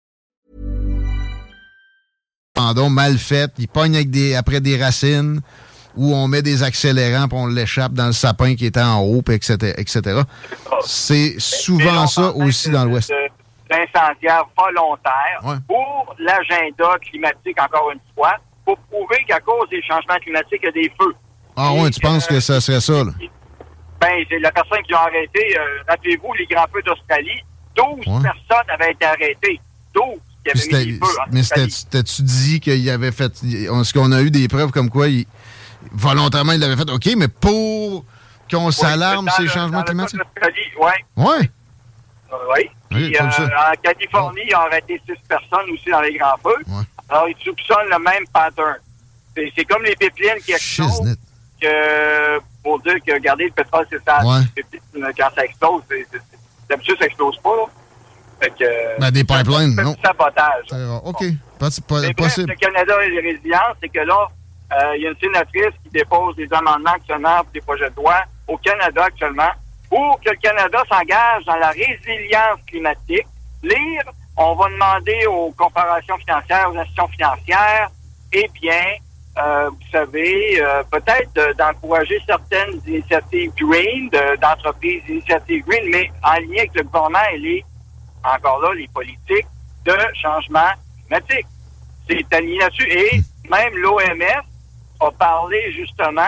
Pendant 2.54 2.90
mal 2.90 3.18
fait, 3.18 3.50
il 3.60 3.68
pogne 3.70 3.96
avec 3.96 4.10
des, 4.12 4.36
après 4.36 4.60
des 4.60 4.78
racines. 4.78 5.42
où 5.96 6.14
on 6.14 6.28
met 6.28 6.42
des 6.42 6.64
accélérants 6.64 7.28
puis 7.28 7.38
on 7.38 7.48
l'échappe 7.48 7.94
dans 7.94 8.08
le 8.08 8.14
sapin 8.14 8.56
qui 8.56 8.66
est 8.66 8.78
en 8.78 9.02
haut, 9.02 9.24
etc., 9.30 9.74
etc. 9.78 10.22
C'est 10.86 11.36
souvent 11.38 12.08
ça 12.08 12.34
aussi 12.34 12.70
dans 12.70 12.86
l'Ouest. 12.86 13.12
D'incendiaires 13.72 14.46
volontaires 14.58 15.62
pour 15.66 16.14
l'agenda 16.20 16.98
climatique, 17.02 17.58
encore 17.62 17.92
une 17.92 18.02
fois, 18.14 18.36
pour 18.66 18.78
prouver 18.78 19.24
qu'à 19.28 19.40
cause 19.40 19.70
des 19.70 19.82
changements 19.82 20.20
climatiques, 20.22 20.60
il 20.62 20.66
y 20.66 20.68
a 20.68 20.72
des 20.72 20.92
feux. 21.00 21.16
Ah 21.56 21.72
oui, 21.74 21.90
tu 21.90 22.02
penses 22.02 22.28
que 22.28 22.40
ça 22.42 22.60
serait 22.60 22.82
ça, 22.82 23.04
là? 23.04 23.12
Ben, 24.02 24.26
c'est 24.30 24.40
la 24.40 24.52
personne 24.52 24.82
qui 24.84 24.94
a 24.94 25.02
arrêté, 25.02 25.58
euh, 25.58 25.84
rappelez-vous, 25.88 26.34
les 26.34 26.46
grands 26.48 26.66
feux 26.74 26.82
d'Australie, 26.82 27.40
12 27.76 28.04
personnes 28.22 28.70
avaient 28.70 28.92
été 28.92 29.06
arrêtées. 29.06 29.62
12 29.94 30.04
qui 30.44 30.52
avaient 30.52 30.86
mis 30.86 30.94
des 30.94 31.06
feux 31.06 31.18
Mais 31.32 31.42
t'as-tu 31.90 32.22
dit 32.24 32.60
qu'il 32.60 32.90
avait 32.90 33.12
fait... 33.12 33.32
Est-ce 33.44 33.94
qu'on 33.94 34.12
a 34.12 34.22
eu 34.22 34.32
des 34.32 34.48
preuves 34.48 34.72
comme 34.72 34.90
quoi, 34.90 35.08
il, 35.08 35.26
volontairement, 35.92 36.54
il 36.54 36.60
l'avait 36.60 36.76
fait? 36.76 36.90
OK, 36.90 37.10
mais 37.16 37.28
pour 37.28 38.04
qu'on 38.52 38.72
s'alarme 38.72 39.30
ces 39.38 39.48
changements 39.48 39.84
climatiques? 39.84 40.20
Oui. 41.16 41.50
Oui. 42.32 42.70
Oui. 42.92 43.12
Puis, 43.12 43.18
euh, 43.18 43.24
en 43.24 43.76
Californie, 43.82 44.42
il 44.44 44.50
y 44.50 44.54
a 44.54 44.62
arrêté 44.62 45.02
six 45.06 45.16
personnes 45.28 45.70
aussi 45.74 45.90
dans 45.90 46.02
les 46.02 46.18
grands 46.18 46.38
feux. 46.44 46.64
Alors, 47.10 47.28
ils 47.28 47.44
soupçonnent 47.44 47.90
le 47.90 48.00
même 48.00 48.26
pattern. 48.32 48.78
C'est 49.36 49.66
comme 49.66 49.84
les 49.84 49.96
pipelines 49.96 50.42
qui 50.44 50.52
explosent. 50.52 51.18
Que, 51.62 52.40
pour 52.64 52.80
dire 52.80 52.96
que, 53.06 53.14
regardez, 53.14 53.46
le 53.46 53.52
pétrole, 53.52 53.86
c'est 53.90 54.04
ça. 54.04 54.20
Quand 54.24 55.30
ça 55.36 55.46
explose, 55.46 55.84
d'habitude, 56.68 56.96
ça 57.00 57.06
explose 57.06 57.38
pas. 57.38 57.56
Là. 57.56 57.66
Fait 58.42 58.50
que, 58.50 59.00
ben, 59.00 59.12
des 59.12 59.24
pipelines, 59.24 59.76
non. 59.76 59.96
sabotage. 60.04 60.66
OK. 61.04 61.22
Mais 61.22 62.14
bref, 62.14 62.38
le 62.38 62.56
Canada 62.56 63.04
et 63.04 63.10
les 63.12 63.20
résiliences, 63.20 63.76
c'est 63.80 63.90
que 63.90 64.00
là, 64.00 64.28
euh, 64.74 64.96
il 64.96 65.04
y 65.04 65.08
a 65.08 65.10
une 65.12 65.18
sénatrice 65.18 65.76
qui 65.84 65.90
dépose 65.92 66.36
des 66.36 66.48
amendements 66.52 66.94
actuellement 66.94 67.38
pour 67.44 67.52
des 67.54 67.62
projets 67.62 67.90
de 67.90 67.96
loi 67.96 68.24
au 68.48 68.58
Canada 68.58 69.04
actuellement 69.04 69.52
pour 69.92 70.22
que 70.22 70.30
le 70.30 70.38
Canada 70.38 70.82
s'engage 70.90 71.44
dans 71.46 71.58
la 71.58 71.72
résilience 71.72 72.62
climatique. 72.66 73.28
Lire, 73.62 74.04
on 74.38 74.56
va 74.56 74.70
demander 74.70 75.26
aux 75.28 75.52
corporations 75.52 76.18
financières, 76.18 76.72
aux 76.72 76.78
institutions 76.78 77.10
financières, 77.10 77.90
eh 78.32 78.50
bien, 78.62 78.86
euh, 79.38 79.70
vous 79.70 79.92
savez, 79.92 80.62
euh, 80.62 80.82
peut-être 80.90 81.58
d'encourager 81.58 82.22
certaines 82.26 82.80
initiatives 82.88 83.52
green, 83.60 84.10
d'entreprises 84.42 85.04
initiatives 85.10 85.66
green, 85.66 85.84
mais 85.92 86.10
en 86.24 86.36
lien 86.36 86.60
avec 86.60 86.74
le 86.74 86.84
gouvernement 86.84 87.20
et 87.34 87.38
les, 87.38 87.66
encore 88.24 88.62
là, 88.62 88.74
les 88.74 88.88
politiques 88.88 89.48
de 89.84 89.98
changement 90.14 90.72
climatique. 91.06 91.48
C'est 92.10 92.34
aligné 92.34 92.60
là-dessus. 92.60 92.90
Et 92.90 93.22
même 93.50 93.76
l'OMS 93.76 94.42
a 95.02 95.12
parlé 95.12 95.74
justement 95.74 96.24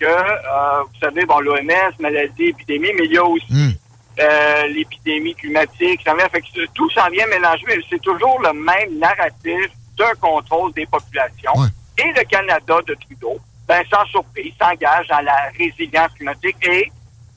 que, 0.00 0.06
euh, 0.06 0.82
vous 0.82 0.98
savez, 1.00 1.24
bon, 1.26 1.38
l'OMS, 1.40 1.92
maladie, 1.98 2.44
épidémie, 2.44 2.90
mais 2.96 3.04
il 3.04 3.12
y 3.12 3.18
a 3.18 3.24
aussi 3.24 3.52
hmm. 3.52 3.72
euh, 4.20 4.66
l'épidémie 4.68 5.34
climatique. 5.34 6.00
Ça 6.04 6.14
fait 6.30 6.40
que 6.40 6.66
tout 6.74 6.90
s'en 6.90 7.08
vient 7.10 7.26
mélanger, 7.26 7.64
mais 7.68 7.78
c'est 7.88 8.00
toujours 8.02 8.40
le 8.40 8.52
même 8.52 8.98
narratif 8.98 9.70
de 9.96 10.20
contrôle 10.20 10.72
des 10.72 10.86
populations. 10.86 11.52
Et 11.98 12.12
le 12.16 12.24
Canada 12.24 12.80
de 12.86 12.94
Trudeau, 12.94 13.38
ben, 13.68 13.84
sans 13.92 14.04
surprise, 14.06 14.52
s'engage 14.60 15.06
dans 15.08 15.20
la 15.20 15.50
résilience 15.56 16.12
climatique 16.16 16.56
et 16.62 16.90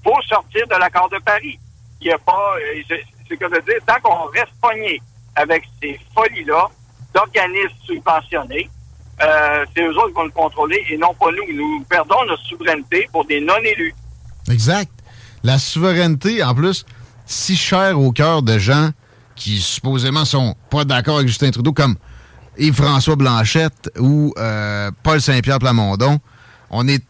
faut 0.03 0.21
sortir 0.27 0.65
de 0.67 0.75
l'accord 0.75 1.09
de 1.09 1.19
Paris. 1.19 1.59
Il 2.01 2.07
n'y 2.07 2.13
a 2.13 2.17
pas, 2.17 2.55
euh, 2.57 2.95
c'est 3.27 3.37
que 3.37 3.45
veux 3.45 3.61
dire, 3.61 3.79
tant 3.85 3.99
qu'on 4.01 4.25
reste 4.31 4.53
pogné 4.61 5.01
avec 5.35 5.63
ces 5.81 5.99
folies-là 6.15 6.69
d'organismes 7.13 7.75
subventionnés, 7.85 8.69
euh, 9.23 9.65
c'est 9.75 9.83
eux 9.83 9.95
autres 9.97 10.07
qui 10.07 10.13
vont 10.13 10.23
le 10.23 10.31
contrôler 10.31 10.83
et 10.89 10.97
non 10.97 11.13
pas 11.19 11.27
nous. 11.31 11.55
Nous 11.55 11.83
perdons 11.89 12.25
notre 12.27 12.43
souveraineté 12.43 13.07
pour 13.11 13.25
des 13.25 13.39
non-élus. 13.41 13.93
Exact. 14.51 14.91
La 15.43 15.59
souveraineté, 15.59 16.43
en 16.43 16.55
plus, 16.55 16.85
si 17.25 17.55
chère 17.55 17.99
au 17.99 18.11
cœur 18.11 18.41
de 18.41 18.57
gens 18.57 18.89
qui 19.35 19.59
supposément 19.59 20.25
sont 20.25 20.55
pas 20.69 20.85
d'accord 20.85 21.17
avec 21.17 21.27
Justin 21.27 21.51
Trudeau, 21.51 21.73
comme 21.73 21.95
Yves-François 22.57 23.15
Blanchette 23.15 23.91
ou 23.99 24.33
euh, 24.37 24.91
Paul 25.03 25.21
Saint-Pierre 25.21 25.59
Plamondon, 25.59 26.19
on 26.69 26.87
est 26.87 27.03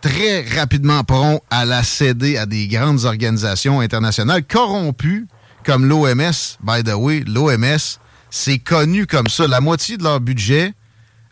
très 0.00 0.42
rapidement 0.42 1.04
prompt 1.04 1.40
à 1.50 1.64
la 1.64 1.82
céder 1.82 2.36
à 2.36 2.46
des 2.46 2.68
grandes 2.68 3.04
organisations 3.04 3.80
internationales 3.80 4.44
corrompues 4.44 5.26
comme 5.64 5.86
l'OMS. 5.86 6.58
By 6.60 6.82
the 6.84 6.94
way, 6.94 7.24
l'OMS, 7.26 7.98
c'est 8.30 8.58
connu 8.58 9.06
comme 9.06 9.28
ça. 9.28 9.46
La 9.46 9.60
moitié 9.60 9.96
de 9.96 10.02
leur 10.02 10.20
budget 10.20 10.74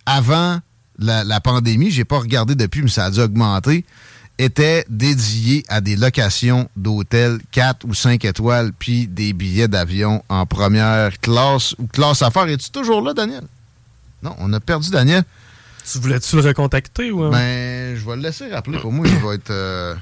avant 0.07 0.59
la, 0.99 1.25
la 1.25 1.41
pandémie, 1.41 1.91
j'ai 1.91 2.05
pas 2.05 2.19
regardé 2.19 2.55
depuis, 2.55 2.83
mais 2.83 2.89
ça 2.89 3.07
a 3.07 3.11
dû 3.11 3.21
augmenter, 3.21 3.85
était 4.39 4.85
dédié 4.89 5.65
à 5.69 5.81
des 5.81 5.97
locations 5.97 6.69
d'hôtels 6.77 7.39
4 7.53 7.85
ou 7.87 7.95
5 7.95 8.25
étoiles, 8.25 8.73
puis 8.79 9.07
des 9.07 9.33
billets 9.33 9.69
d'avion 9.69 10.25
en 10.29 10.47
première 10.47 11.19
classe 11.21 11.75
ou 11.79 11.87
classe 11.87 12.23
affaires. 12.23 12.49
Es-tu 12.49 12.71
toujours 12.71 13.03
là, 13.03 13.15
Daniel? 13.15 13.45
Non, 14.23 14.35
on 14.39 14.53
a 14.53 14.61
perdu 14.61 14.91
Daniel. 14.91 15.25
Tu 15.91 15.99
voulais-tu 15.99 16.37
le 16.37 16.43
recontacter 16.43 17.11
ou... 17.11 17.29
Ben, 17.31 17.97
je 17.97 18.07
vais 18.07 18.17
le 18.17 18.23
laisser 18.23 18.49
rappeler. 18.49 18.79
Pour 18.79 18.93
moi, 18.93 19.07
il 19.07 19.17
va 19.17 19.35
être, 19.35 19.51
euh, 19.51 19.95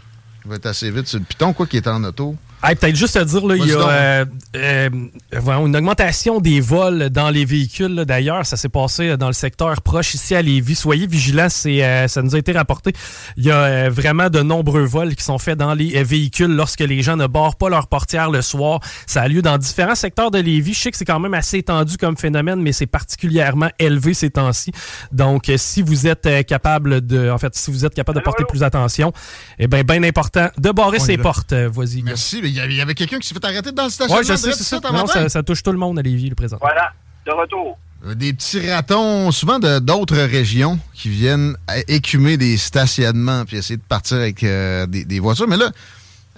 il 0.45 0.51
va 0.51 0.57
être 0.57 0.67
assez 0.67 0.91
vite 0.91 1.07
sur 1.07 1.19
le 1.19 1.25
piton, 1.25 1.53
quoi, 1.53 1.67
qui 1.67 1.79
est 1.79 1.89
en 1.89 2.05
auto. 2.05 2.37
Peut-être 2.63 2.97
juste 2.97 3.17
à 3.17 3.25
dire, 3.25 3.47
là, 3.47 3.57
il 3.57 3.67
y 3.67 3.73
a 3.73 3.89
euh, 3.89 4.25
euh, 4.55 4.91
une 5.33 5.77
augmentation 5.77 6.41
des 6.41 6.61
vols 6.61 7.09
dans 7.09 7.31
les 7.31 7.45
véhicules. 7.45 8.05
D'ailleurs, 8.05 8.45
ça 8.45 8.57
s'est 8.57 8.69
passé 8.69 9.17
dans 9.17 9.29
le 9.29 9.33
secteur 9.33 9.81
proche 9.81 10.15
ici 10.15 10.35
à 10.35 10.43
Lévis. 10.43 10.75
Soyez 10.75 11.07
vigilants, 11.07 11.49
c'est, 11.49 11.83
euh, 11.83 12.07
ça 12.07 12.23
nous 12.23 12.35
a 12.35 12.39
été 12.39 12.53
rapporté. 12.53 12.93
Il 13.37 13.45
y 13.45 13.51
a 13.51 13.89
vraiment 13.89 14.29
de 14.29 14.41
nombreux 14.41 14.85
vols 14.85 15.15
qui 15.15 15.25
sont 15.25 15.39
faits 15.39 15.59
dans 15.59 15.73
les 15.73 16.03
véhicules 16.05 16.55
lorsque 16.55 16.81
les 16.81 17.03
gens 17.03 17.17
ne 17.17 17.27
barrent 17.27 17.57
pas 17.57 17.71
leur 17.71 17.87
portière 17.87 18.31
le 18.31 18.43
soir. 18.43 18.81
Ça 19.07 19.23
a 19.23 19.29
lieu 19.29 19.41
dans 19.41 19.57
différents 19.57 19.95
secteurs 19.95 20.31
de 20.31 20.39
Lévis. 20.39 20.75
Je 20.75 20.81
sais 20.81 20.91
que 20.91 20.99
c'est 20.99 21.07
quand 21.07 21.21
même 21.21 21.35
assez 21.35 21.59
étendu 21.59 21.97
comme 21.97 22.17
phénomène, 22.17 22.61
mais 22.61 22.73
c'est 22.73 22.87
particulièrement 22.87 23.71
élevé 23.79 24.13
ces 24.13 24.31
temps-ci. 24.31 24.71
Donc, 25.13 25.51
si 25.57 25.81
vous 25.81 26.07
êtes 26.07 26.47
capable 26.47 27.05
de, 27.07 27.31
en 27.31 27.39
fait, 27.39 27.55
si 27.57 27.71
vous 27.71 27.87
êtes 27.87 27.95
capable 27.95 28.19
de 28.19 28.25
porter 28.25 28.45
plus 28.45 28.63
attention, 28.63 29.13
eh 29.59 29.67
bien, 29.67 29.83
bien 29.83 30.03
important 30.03 30.49
de 30.59 30.71
barrer 30.71 30.99
ses 30.99 31.17
portes. 31.17 31.55
Voici. 31.55 32.03
Merci 32.05 32.41
il 32.51 32.75
y 32.75 32.81
avait, 32.81 32.95
quelqu'un 32.95 33.19
qui 33.19 33.29
s'est 33.29 33.35
fait 33.35 33.45
arrêter 33.45 33.73
dans 33.73 33.85
le 33.85 33.91
stationnement. 33.91 34.21
Oui, 34.21 34.27
je 34.27 34.37
sais, 34.37 34.53
c'est 34.53 34.65
ça. 34.65 34.81
Non, 34.93 35.07
ça, 35.07 35.43
touche 35.43 35.63
tout 35.63 35.73
le 35.73 35.79
monde 35.79 35.99
à 35.99 36.03
Lévis, 36.03 36.29
le 36.29 36.35
présent. 36.35 36.59
Voilà, 36.61 36.93
de 37.27 37.33
retour. 37.33 37.79
Euh, 38.07 38.15
des 38.15 38.33
petits 38.33 38.71
ratons, 38.71 39.31
souvent 39.31 39.59
d'autres 39.59 40.17
régions, 40.17 40.79
qui 40.95 41.11
viennent 41.11 41.57
écumer 41.89 42.37
des 42.37 42.57
stationnements 42.57 43.45
puis 43.45 43.59
essayer 43.59 43.77
de 43.77 43.83
partir 43.83 44.19
avec 44.19 44.43
euh, 44.43 44.87
des, 44.87 45.21
voitures. 45.21 45.49
Mais 45.49 45.59
là, 45.59 45.71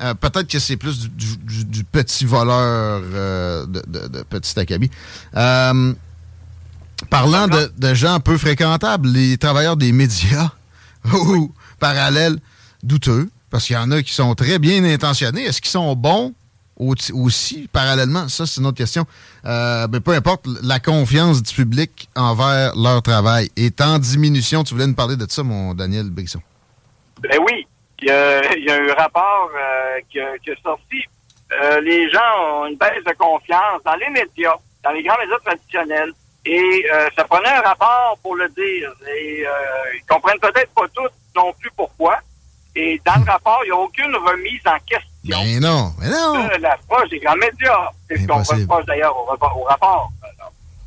euh, 0.01 0.15
peut-être 0.15 0.49
que 0.49 0.59
c'est 0.59 0.77
plus 0.77 1.09
du, 1.09 1.85
petit 1.85 2.25
voleur 2.25 3.01
de, 3.69 3.83
de, 3.87 4.23
petit 4.25 4.59
acabit. 4.59 4.91
parlant 5.33 5.95
de, 7.49 7.95
gens 7.95 8.19
peu 8.21 8.39
fréquentables, 8.39 9.09
les 9.09 9.39
travailleurs 9.39 9.77
des 9.77 9.93
médias, 9.93 10.51
ou 11.13 11.53
parallèles 11.79 12.39
douteux, 12.83 13.31
parce 13.53 13.67
qu'il 13.67 13.77
y 13.77 13.79
en 13.79 13.91
a 13.93 14.03
qui 14.03 14.15
sont 14.15 14.35
très 14.35 14.59
bien 14.59 14.83
intentionnés. 14.83 15.45
Est-ce 15.45 15.61
qu'ils 15.61 15.71
sont 15.71 15.95
bons 15.95 16.33
aussi, 16.79 17.69
parallèlement? 17.71 18.27
Ça, 18.29 18.47
c'est 18.47 18.61
une 18.61 18.67
autre 18.67 18.79
question. 18.79 19.05
Euh, 19.45 19.87
mais 19.93 20.01
peu 20.01 20.13
importe, 20.13 20.47
la 20.63 20.81
confiance 20.81 21.43
du 21.43 21.55
public 21.55 22.09
envers 22.17 22.75
leur 22.75 23.03
travail 23.03 23.51
est 23.57 23.83
en 23.83 23.99
diminution. 23.99 24.65
Tu 24.65 24.73
voulais 24.73 24.87
nous 24.87 24.95
parler 24.95 25.17
de 25.17 25.27
ça, 25.29 25.43
mon 25.43 25.75
Daniel 25.75 26.09
Brisson? 26.09 26.41
Ben 27.21 27.39
oui. 27.47 27.67
Il 28.01 28.09
y 28.09 28.11
a, 28.11 28.41
un 28.41 28.95
rapport 28.95 29.51
euh, 29.55 30.01
qui, 30.11 30.19
est 30.19 30.63
sorti. 30.63 31.05
Euh, 31.53 31.81
les 31.83 32.11
gens 32.11 32.19
ont 32.43 32.67
une 32.67 32.77
baisse 32.77 33.05
de 33.07 33.13
confiance 33.13 33.83
dans 33.85 33.95
les 33.97 34.09
médias, 34.09 34.57
dans 34.83 34.91
les 34.93 35.03
grands 35.05 35.19
médias 35.19 35.39
traditionnels. 35.45 36.13
Et 36.45 36.85
ça 37.15 37.23
prenait 37.25 37.51
un 37.51 37.61
rapport 37.61 38.19
pour 38.23 38.35
le 38.35 38.49
dire. 38.49 38.93
Et 39.15 39.45
ils 39.95 40.07
comprennent 40.09 40.41
peut-être 40.41 40.73
pas 40.75 40.89
tous 40.93 41.11
non 41.37 41.53
plus 41.61 41.71
pourquoi. 41.77 42.19
Et 42.75 43.01
dans 43.05 43.17
le 43.17 43.31
rapport, 43.31 43.61
il 43.65 43.69
n'y 43.69 43.73
a 43.73 43.77
aucune 43.77 44.15
remise 44.17 44.61
en 44.67 44.79
question. 44.87 45.45
Mais 45.45 45.61
non, 45.61 45.93
mais 46.01 46.09
non. 46.09 46.45
De 46.49 46.63
l'approche 46.63 47.11
des 47.11 47.21
grands 47.21 47.37
médias. 47.37 47.91
C'est 48.09 48.19
ce 48.19 48.27
qu'on 48.27 48.43
reproche 48.43 48.87
d'ailleurs 48.87 49.15
au, 49.17 49.31
au, 49.33 49.65
rapport. 49.65 50.11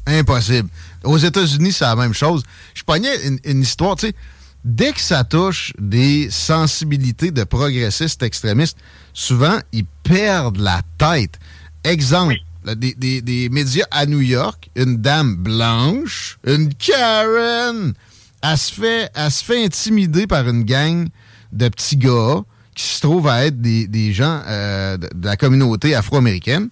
Impossible. 0.08 0.70
Aux 1.04 1.18
États-Unis, 1.18 1.72
c'est 1.72 1.86
la 1.86 1.96
même 1.96 2.14
chose. 2.14 2.44
Je 2.74 2.84
pognais 2.84 3.16
une, 3.28 3.40
une 3.44 3.62
histoire, 3.62 3.96
tu 3.96 4.08
sais, 4.08 4.16
dès 4.64 4.92
que 4.92 5.00
ça 5.00 5.24
touche 5.24 5.74
des 5.78 6.30
sensibilités 6.32 7.32
de 7.32 7.44
progressistes 7.44 8.24
extrémistes, 8.24 8.78
souvent, 9.14 9.58
ils 9.72 9.86
perdent 10.04 10.58
la 10.58 10.82
tête. 10.98 11.40
Exemple, 11.84 12.36
des, 12.66 12.96
des, 12.96 13.22
des, 13.22 13.50
médias 13.50 13.86
à 13.92 14.08
New 14.08 14.22
York, 14.22 14.70
une 14.76 14.98
dame 14.98 15.36
blanche, 15.36 16.40
une 16.46 16.74
Karen, 16.74 17.94
elle 18.42 18.58
se 18.58 18.74
fait, 18.74 19.10
elle 19.14 19.32
se 19.32 19.44
fait 19.44 19.64
intimider 19.64 20.26
par 20.26 20.48
une 20.50 20.64
gang 20.64 21.08
de 21.56 21.68
petits 21.70 21.98
gars 21.98 22.42
qui 22.76 22.84
se 22.84 23.02
trouvent 23.02 23.28
à 23.28 23.46
être 23.46 23.60
des, 23.62 23.88
des 23.88 24.14
gens 24.14 24.42
euh, 24.48 24.98
de, 24.98 25.10
la 25.24 25.38
communauté 25.38 25.96
afro-américaine. 25.96 26.70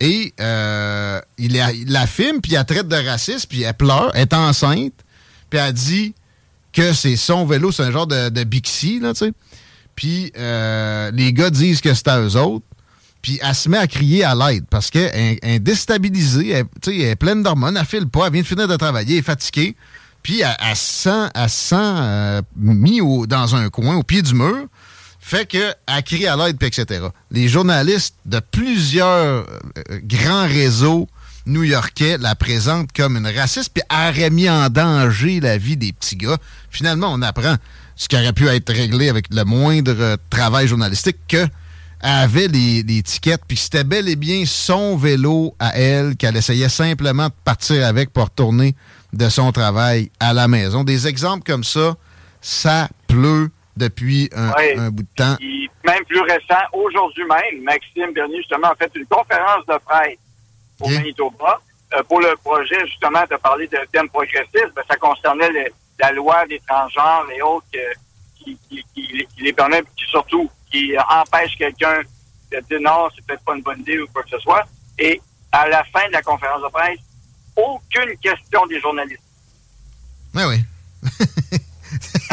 Et 0.00 0.32
euh, 0.40 1.20
il, 1.38 1.52
la, 1.86 2.06
filme, 2.06 2.40
puis 2.40 2.54
elle 2.54 2.64
traite 2.64 2.88
de 2.88 2.96
raciste, 2.96 3.46
puis 3.48 3.62
elle 3.62 3.74
pleure, 3.74 4.10
elle 4.14 4.22
est 4.22 4.34
enceinte, 4.34 4.94
puis 5.50 5.60
elle 5.60 5.72
dit 5.72 6.14
que 6.72 6.92
c'est 6.92 7.16
son 7.16 7.44
vélo, 7.44 7.70
c'est 7.70 7.82
un 7.82 7.92
genre 7.92 8.06
de, 8.06 8.28
de 8.28 8.44
Bixi, 8.44 9.00
tu 9.00 9.14
sais. 9.14 9.32
Puis 9.94 10.32
euh, 10.38 11.10
les 11.12 11.32
gars 11.32 11.50
disent 11.50 11.80
que 11.80 11.92
c'est 11.92 12.08
à 12.08 12.20
eux 12.20 12.36
autres. 12.36 12.64
Puis 13.20 13.38
elle 13.40 13.54
se 13.54 13.68
met 13.68 13.78
à 13.78 13.86
crier 13.86 14.24
à 14.24 14.34
l'aide 14.34 14.64
parce 14.68 14.90
qu'elle 14.90 15.38
est 15.42 15.60
déstabilisée, 15.60 16.48
elle, 16.48 16.66
elle 16.88 17.00
est 17.00 17.14
pleine 17.16 17.44
d'hormones, 17.44 17.76
elle 17.76 17.86
file 17.86 18.08
pas, 18.08 18.26
elle 18.26 18.32
vient 18.32 18.42
de 18.42 18.46
finir 18.46 18.66
de 18.66 18.74
travailler, 18.74 19.12
elle 19.14 19.18
est 19.20 19.22
fatiguée. 19.22 19.76
Puis 20.22 20.42
se 20.42 20.74
sent, 20.74 21.28
elle 21.34 21.50
sent 21.50 21.74
euh, 21.76 22.42
mis 22.56 23.00
dans 23.26 23.54
un 23.54 23.68
coin, 23.70 23.96
au 23.96 24.02
pied 24.02 24.22
du 24.22 24.34
mur. 24.34 24.66
Fait 25.18 25.46
qu'elle 25.46 25.74
crie 26.04 26.26
à 26.26 26.36
l'aide, 26.36 26.62
etc. 26.62 27.06
Les 27.30 27.48
journalistes 27.48 28.16
de 28.26 28.40
plusieurs 28.40 29.46
euh, 29.46 30.00
grands 30.04 30.46
réseaux 30.46 31.08
new-yorkais 31.46 32.18
la 32.18 32.34
présentent 32.34 32.92
comme 32.92 33.16
une 33.16 33.26
raciste, 33.26 33.72
puis 33.72 33.82
aurait 33.90 34.30
mis 34.30 34.48
en 34.48 34.68
danger 34.68 35.40
la 35.40 35.58
vie 35.58 35.76
des 35.76 35.92
petits 35.92 36.16
gars. 36.16 36.38
Finalement, 36.70 37.12
on 37.12 37.22
apprend 37.22 37.56
ce 37.96 38.08
qui 38.08 38.16
aurait 38.16 38.32
pu 38.32 38.48
être 38.48 38.72
réglé 38.72 39.08
avec 39.08 39.26
le 39.30 39.44
moindre 39.44 40.16
travail 40.30 40.68
journalistique 40.68 41.18
que 41.28 41.46
avait 42.00 42.48
les, 42.48 42.82
les 42.82 43.02
tickets, 43.02 43.42
puis 43.46 43.56
c'était 43.56 43.84
bel 43.84 44.08
et 44.08 44.16
bien 44.16 44.42
son 44.44 44.96
vélo 44.96 45.54
à 45.60 45.76
elle 45.78 46.16
qu'elle 46.16 46.36
essayait 46.36 46.68
simplement 46.68 47.26
de 47.26 47.34
partir 47.44 47.86
avec 47.86 48.12
pour 48.12 48.24
retourner 48.24 48.74
de 49.12 49.28
son 49.28 49.52
travail 49.52 50.10
à 50.20 50.32
la 50.32 50.48
maison. 50.48 50.84
Des 50.84 51.06
exemples 51.06 51.44
comme 51.44 51.64
ça, 51.64 51.94
ça 52.40 52.88
pleut 53.08 53.50
depuis 53.76 54.30
un, 54.34 54.90
bout 54.90 55.02
de 55.02 55.08
temps. 55.16 55.36
même 55.84 56.04
plus 56.06 56.20
récent, 56.20 56.62
aujourd'hui 56.72 57.24
même, 57.24 57.62
Maxime 57.62 58.12
Bernier, 58.12 58.38
justement, 58.38 58.68
a 58.68 58.74
fait 58.74 58.90
une 58.94 59.06
conférence 59.06 59.64
de 59.66 59.78
presse 59.84 60.18
au 60.80 60.88
Manitoba 60.88 61.60
euh, 61.94 62.02
pour 62.04 62.20
le 62.20 62.34
projet, 62.42 62.86
justement, 62.86 63.22
de 63.30 63.36
parler 63.36 63.66
de 63.68 63.78
thème 63.92 64.08
progressiste. 64.08 64.72
Ben, 64.74 64.82
ça 64.88 64.96
concernait 64.96 65.50
la 65.98 66.12
loi 66.12 66.46
des 66.46 66.60
transgenres 66.66 67.26
et 67.34 67.42
autres 67.42 67.66
qui, 68.36 68.58
qui, 68.68 69.26
les 69.38 69.52
permet, 69.52 69.82
qui 69.96 70.04
surtout 70.08 70.50
qui 70.70 70.94
empêche 70.98 71.56
quelqu'un 71.56 72.00
de 72.50 72.60
dire 72.68 72.80
non, 72.80 73.08
c'est 73.14 73.24
peut-être 73.24 73.44
pas 73.44 73.54
une 73.54 73.62
bonne 73.62 73.80
idée 73.80 74.00
ou 74.00 74.06
quoi 74.08 74.22
que 74.22 74.30
ce 74.30 74.38
soit. 74.38 74.64
Et 74.98 75.20
à 75.52 75.68
la 75.68 75.84
fin 75.84 76.06
de 76.08 76.12
la 76.12 76.22
conférence 76.22 76.62
de 76.62 76.68
presse, 76.68 76.98
aucune 77.62 78.16
question 78.18 78.66
des 78.66 78.80
journalistes. 78.80 79.22
Oui, 80.34 80.42
oui. 80.48 80.64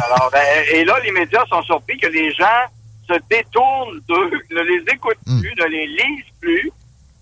Alors, 0.04 0.30
ben, 0.32 0.66
et 0.72 0.84
là, 0.86 1.00
les 1.00 1.12
médias 1.12 1.46
sont 1.48 1.62
surpris 1.64 1.98
que 1.98 2.08
les 2.08 2.34
gens 2.34 2.66
se 3.08 3.14
détournent 3.30 4.00
d'eux, 4.08 4.32
ne 4.52 4.62
les 4.62 4.94
écoutent 4.94 5.18
hmm. 5.26 5.42
plus, 5.42 5.56
ne 5.56 5.66
les 5.66 5.88
lisent 5.88 6.34
plus, 6.40 6.72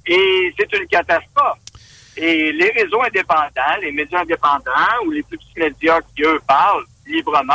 et 0.06 0.54
c'est 0.58 0.72
une 0.74 0.88
catastrophe. 0.88 1.60
Et 2.18 2.52
les 2.52 2.72
réseaux 2.72 3.02
indépendants, 3.04 3.78
les 3.82 3.92
médias 3.92 4.22
indépendants 4.22 5.06
ou 5.06 5.12
les 5.12 5.24
plus 5.24 5.38
petits 5.38 5.60
médias 5.60 6.02
qui, 6.16 6.24
eux, 6.24 6.42
parlent 6.48 6.86
librement, 7.06 7.54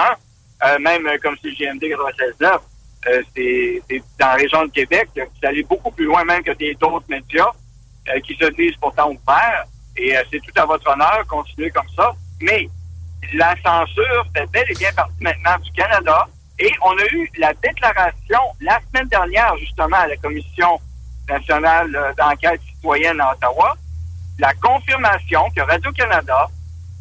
euh, 0.65 0.79
même 0.79 1.07
comme 1.21 1.37
CGMD 1.38 1.83
96.9, 1.83 2.61
euh, 3.09 3.23
c'est 3.35 3.83
dans 4.19 4.27
la 4.29 4.35
région 4.35 4.65
de 4.65 4.71
Québec, 4.71 5.09
c'est 5.15 5.47
allé 5.47 5.65
beaucoup 5.65 5.91
plus 5.91 6.05
loin 6.05 6.25
même 6.25 6.43
que 6.43 6.53
d'autres 6.79 7.07
médias 7.09 7.51
euh, 8.09 8.21
qui 8.21 8.37
se 8.37 8.47
disent 8.53 8.77
pourtant 8.81 9.11
ouverts. 9.11 9.65
Et 9.96 10.16
euh, 10.16 10.22
c'est 10.31 10.40
tout 10.40 10.61
à 10.61 10.66
votre 10.66 10.90
honneur, 10.90 11.24
continuer 11.28 11.70
comme 11.70 11.88
ça. 11.96 12.12
Mais 12.40 12.68
la 13.35 13.55
censure 13.62 14.26
fait 14.35 14.46
bel 14.50 14.64
et 14.68 14.74
bien 14.74 14.92
partie 14.92 15.22
maintenant 15.22 15.59
du 15.62 15.70
Canada. 15.72 16.26
Et 16.59 16.70
on 16.83 16.96
a 16.96 17.05
eu 17.12 17.31
la 17.38 17.52
déclaration 17.55 18.40
la 18.61 18.81
semaine 18.88 19.09
dernière, 19.09 19.57
justement, 19.59 19.96
à 19.96 20.07
la 20.07 20.16
Commission 20.16 20.81
nationale 21.28 22.14
d'enquête 22.16 22.61
citoyenne 22.74 23.20
à 23.20 23.33
Ottawa, 23.33 23.76
la 24.38 24.52
confirmation 24.55 25.48
que 25.55 25.61
Radio-Canada 25.62 26.48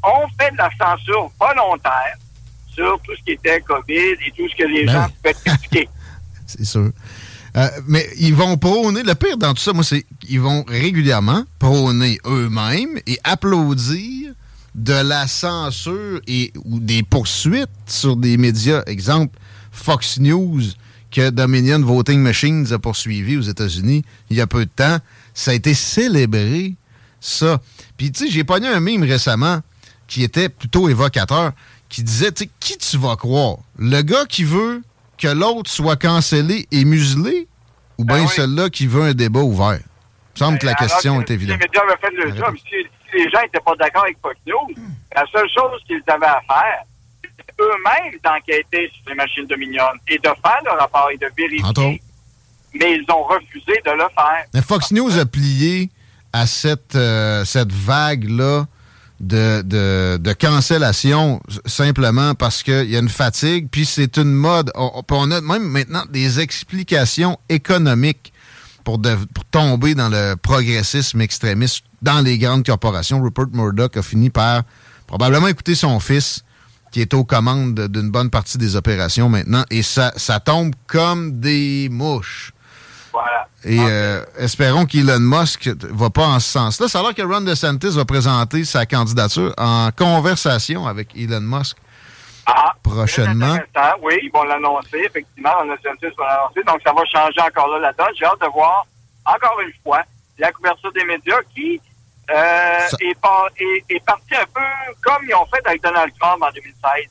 ont 0.04 0.28
fait 0.40 0.52
de 0.52 0.58
la 0.58 0.70
censure 0.80 1.32
volontaire 1.40 2.18
sur 2.68 3.00
tout 3.02 3.16
ce 3.16 3.24
qui 3.24 3.32
était 3.32 3.62
COVID 3.62 4.16
et 4.26 4.34
tout 4.36 4.48
ce 4.50 4.56
que 4.56 4.68
les 4.68 4.86
ben 4.86 4.94
gens 4.94 5.08
pouvaient 5.10 5.34
critiquer. 5.34 5.90
c'est 6.48 6.66
sûr. 6.66 6.92
Euh, 7.58 7.68
mais 7.88 8.08
ils 8.18 8.34
vont 8.34 8.58
prôner, 8.58 9.04
le 9.04 9.16
pire 9.16 9.38
dans 9.38 9.54
tout 9.54 9.62
ça, 9.62 9.74
moi, 9.74 9.84
c'est 9.84 10.06
qu'ils 10.20 10.40
vont 10.40 10.64
régulièrement 10.68 11.44
prôner 11.60 12.18
eux-mêmes 12.26 13.00
et 13.08 13.20
applaudir 13.24 14.34
de 14.74 14.94
la 14.94 15.28
censure 15.28 16.22
et 16.28 16.54
ou 16.64 16.80
des 16.80 17.04
poursuites 17.04 17.70
sur 17.88 18.16
des 18.16 18.38
médias. 18.38 18.84
Exemple, 18.88 19.38
Fox 19.72 20.20
News, 20.20 20.62
que 21.12 21.30
Dominion 21.30 21.82
Voting 21.82 22.20
Machines 22.20 22.72
a 22.72 22.80
poursuivi 22.80 23.36
aux 23.36 23.42
États-Unis 23.42 24.04
il 24.30 24.38
y 24.38 24.42
a 24.42 24.48
peu 24.48 24.66
de 24.66 24.72
temps. 24.74 25.00
Ça 25.34 25.52
a 25.52 25.54
été 25.54 25.74
célébré, 25.74 26.76
ça. 27.20 27.62
Puis, 27.98 28.12
tu 28.12 28.26
sais, 28.26 28.32
j'ai 28.32 28.46
pogné 28.46 28.68
un 28.68 28.80
mime 28.80 29.04
récemment 29.04 29.60
qui 30.08 30.24
était 30.24 30.50
plutôt 30.50 30.88
évocateur, 30.90 31.52
qui 31.90 32.04
disait, 32.04 32.32
tu 32.32 32.46
sais, 32.46 32.50
qui 32.60 32.78
tu 32.78 32.98
vas 32.98 33.18
croire? 33.18 33.58
Le 33.78 34.02
gars 34.02 34.26
qui 34.26 34.46
veut 34.46 34.82
que 35.22 35.28
l'autre 35.28 35.70
soit 35.70 35.98
cancellé 35.98 36.68
et 36.72 36.84
muselé 36.84 37.48
ou 37.98 38.04
bien 38.04 38.24
ben 38.24 38.28
celui-là 38.28 38.70
qui 38.70 38.88
veut 38.88 39.04
un 39.04 39.14
débat 39.14 39.42
ouvert? 39.42 39.80
Il 39.80 40.44
me 40.44 40.46
semble 40.46 40.58
que 40.58 40.66
la 40.66 40.74
ben, 40.74 40.88
question 40.88 41.22
est 41.22 41.30
évidente. 41.30 41.60
Les 41.60 41.68
médias 41.68 41.82
avaient 41.84 42.02
fait 42.02 42.12
le 42.16 42.36
job. 42.36 42.56
Si, 42.58 43.18
les 43.18 43.30
gens 43.30 43.42
n'étaient 43.42 43.60
pas 43.60 43.76
d'accord 43.76 44.04
avec 44.04 44.18
Fox 44.22 44.38
News, 44.48 44.76
la 45.14 45.26
seule 45.32 45.50
chose 45.50 45.82
qu'ils 45.86 46.02
avaient 46.08 46.26
à 46.26 46.42
faire, 46.48 46.84
c'était 47.22 47.54
eux-mêmes 47.60 48.20
d'enquêter 48.24 48.90
sur 48.94 49.10
les 49.10 49.16
machines 49.16 49.46
Dominion 49.46 49.84
et 50.08 50.18
de 50.18 50.24
faire 50.24 50.62
le 50.66 50.72
rapport 50.80 51.10
et 51.12 51.18
de 51.18 51.28
vérifier. 51.38 52.02
Mais 52.74 52.96
ils 52.96 53.06
ont 53.12 53.24
refusé 53.24 53.82
de 53.86 53.92
le 53.92 54.06
faire. 54.16 54.46
Mais 54.54 54.62
Fox 54.62 54.92
News 54.92 55.20
a 55.20 55.26
plié 55.26 55.90
à 56.32 56.48
cette, 56.48 56.96
euh, 56.96 57.44
cette 57.44 57.74
vague-là 57.74 58.66
de, 59.22 60.18
de, 60.18 60.34
cancellation 60.34 61.42
simplement 61.66 62.34
parce 62.34 62.64
qu'il 62.64 62.90
y 62.90 62.96
a 62.96 63.00
une 63.00 63.10
fatigue, 63.10 63.68
puis 63.70 63.86
c'est 63.86 64.18
une 64.18 64.34
mode. 64.34 64.72
On, 64.76 65.32
a 65.32 65.42
même 65.42 65.64
maintenant 65.64 66.04
des 66.12 66.40
explications 66.40 67.38
économiques 67.48 68.34
pour, 68.84 69.00
pour 69.00 69.46
tomber 69.46 69.94
dans 69.94 70.10
le 70.10 70.36
progressisme 70.36 71.22
extrémiste 71.22 71.84
dans 72.02 72.22
les 72.22 72.40
grandes 72.40 72.66
corporations. 72.66 73.22
Rupert 73.22 73.48
Murdoch 73.54 73.96
a 73.98 74.02
fini 74.02 74.32
par 74.32 74.64
probablement 75.06 75.48
écouter 75.48 75.76
son 75.76 76.00
fils 76.00 76.44
qui 76.92 77.00
est 77.00 77.14
aux 77.14 77.24
commandes 77.24 77.88
d'une 77.88 78.10
bonne 78.10 78.30
partie 78.30 78.58
des 78.58 78.76
opérations 78.76 79.30
maintenant, 79.30 79.64
et 79.70 79.82
ça, 79.82 80.12
ça 80.18 80.40
tombe 80.40 80.74
comme 80.88 81.40
des 81.40 81.88
mouches. 81.90 82.54
Et 83.64 83.80
euh, 83.80 84.24
espérons 84.38 84.86
qu'Elon 84.86 85.20
Musk 85.20 85.70
va 85.90 86.10
pas 86.10 86.26
en 86.26 86.40
ce 86.40 86.50
sens-là. 86.52 86.88
Ça 86.88 87.00
a 87.00 87.04
l'air 87.04 87.14
que 87.14 87.22
Ron 87.22 87.42
DeSantis 87.42 87.96
va 87.96 88.06
présenter 88.06 88.66
sa 88.66 88.86
candidature 88.86 89.54
en 89.58 89.90
conversation 89.96 90.88
avec 90.88 91.16
Elon 91.16 91.42
Musk 91.42 91.78
ah, 92.48 92.74
prochainement. 92.82 93.58
Oui, 94.02 94.20
ils 94.24 94.32
vont 94.34 94.44
l'annoncer, 94.44 95.04
effectivement. 95.06 95.52
Ron 95.60 95.68
DeSantis 95.68 96.16
va 96.18 96.28
l'annoncer. 96.28 96.64
Donc, 96.66 96.82
ça 96.84 96.92
va 96.92 97.06
changer 97.06 97.42
encore 97.42 97.68
là 97.68 97.80
la 97.80 97.94
donne. 97.94 98.14
J'ai 98.18 98.26
hâte 98.26 98.42
de 98.42 98.48
voir, 98.48 98.86
encore 99.26 99.60
une 99.62 99.74
fois, 99.84 100.04
la 100.40 100.52
couverture 100.52 100.92
des 100.92 101.06
médias 101.06 101.42
qui 101.54 101.80
euh, 102.32 102.88
est, 103.00 103.86
est, 103.90 104.06
partie 104.06 104.36
un 104.36 104.46
peu 104.54 104.62
comme 105.04 105.24
ils 105.28 105.36
ont 105.36 105.46
fait 105.46 105.66
avec 105.66 105.84
Donald 105.84 106.12
Trump 106.20 106.42
en 106.42 106.52
2016. 106.52 107.10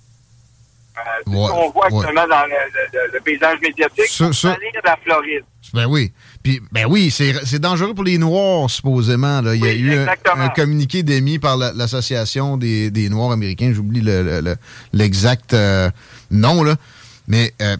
Euh, 1.06 1.32
on 1.32 1.70
voit 1.70 1.86
actuellement 1.86 2.26
dans 2.28 2.44
le, 2.46 3.20
paysage 3.20 3.58
médiatique, 3.60 4.06
c'est 4.08 4.24
de 4.24 4.84
la 4.84 4.96
Floride. 5.02 5.44
Ben 5.72 5.86
oui. 5.86 6.12
Puis, 6.42 6.60
ben 6.72 6.86
oui, 6.88 7.10
c'est 7.10 7.58
dangereux 7.58 7.94
pour 7.94 8.04
les 8.04 8.18
Noirs, 8.18 8.70
supposément. 8.70 9.42
Là. 9.42 9.54
Il 9.54 9.64
y 9.64 9.68
a 9.68 9.74
eu 9.74 9.98
un, 9.98 10.48
communiqué 10.48 11.02
démis 11.02 11.38
par 11.38 11.56
l'Association 11.56 12.56
des, 12.56 12.90
des, 12.90 13.08
Noirs 13.08 13.32
américains, 13.32 13.72
j'oublie 13.74 14.02
l'exact 14.92 15.52
le, 15.52 15.58
euh, 15.58 15.90
nom, 16.30 16.62
là. 16.62 16.76
Mais, 17.28 17.52
euh, 17.60 17.76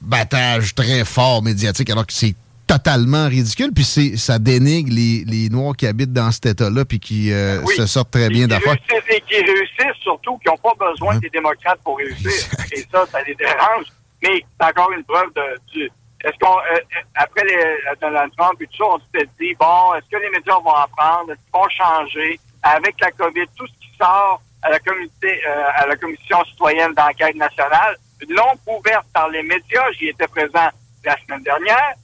battage 0.00 0.74
très 0.74 1.04
fort 1.04 1.42
médiatique, 1.42 1.90
alors 1.90 2.06
que 2.06 2.12
c'est 2.12 2.34
totalement 2.70 3.26
ridicule. 3.26 3.70
Puis 3.74 3.84
ça 4.16 4.38
dénigre 4.38 4.92
les, 4.92 5.24
les, 5.26 5.48
Noirs 5.48 5.76
qui 5.76 5.86
habitent 5.86 6.12
dans 6.12 6.30
cet 6.30 6.46
État-là 6.46 6.84
puis 6.84 7.00
qui 7.00 7.32
euh, 7.32 7.64
se 7.66 7.86
sortent 7.86 8.12
très 8.12 8.28
bien 8.28 8.46
d'affaires. 8.46 8.76
Et 9.10 9.20
qui 9.22 9.36
réussissent 9.36 10.02
surtout, 10.02 10.38
qui 10.38 10.48
n'ont 10.48 10.56
pas 10.58 10.74
besoin 10.90 11.18
des 11.18 11.30
démocrates 11.30 11.80
pour 11.82 11.98
réussir. 11.98 12.30
et 12.72 12.84
ça, 12.92 13.04
ça 13.06 13.22
les 13.26 13.34
dérange. 13.34 13.86
Mais 14.22 14.44
c'est 14.60 14.66
encore 14.66 14.92
une 14.92 15.04
preuve 15.04 15.32
de, 15.34 15.72
du, 15.72 15.90
est-ce 16.22 16.38
qu'on, 16.38 16.58
euh, 16.58 16.74
euh, 16.74 17.00
après 17.14 17.44
les, 17.44 17.56
Donald 18.00 18.30
Trump 18.36 18.60
et 18.60 18.66
tout 18.66 18.76
ça, 18.78 18.84
on 18.84 18.98
s'était 18.98 19.28
dit, 19.40 19.54
bon, 19.58 19.94
est-ce 19.94 20.08
que 20.10 20.22
les 20.22 20.30
médias 20.30 20.58
vont 20.62 20.74
apprendre? 20.74 21.32
Est-ce 21.32 21.40
qu'ils 21.40 21.52
vont 21.54 21.68
changer? 21.70 22.40
Avec 22.62 23.00
la 23.00 23.10
COVID, 23.12 23.46
tout 23.56 23.66
ce 23.66 23.72
qui 23.80 23.96
sort 23.98 24.42
à 24.62 24.68
la 24.68 24.76
euh, 24.76 25.64
à 25.76 25.86
la 25.86 25.96
commission 25.96 26.44
citoyenne 26.44 26.92
d'enquête 26.92 27.34
nationale, 27.36 27.96
non 28.28 28.52
couverte 28.66 29.06
par 29.14 29.30
les 29.30 29.42
médias, 29.42 29.90
j'y 29.98 30.08
étais 30.08 30.28
présent 30.28 30.68
la 31.04 31.16
semaine 31.24 31.42
dernière, 31.42 31.94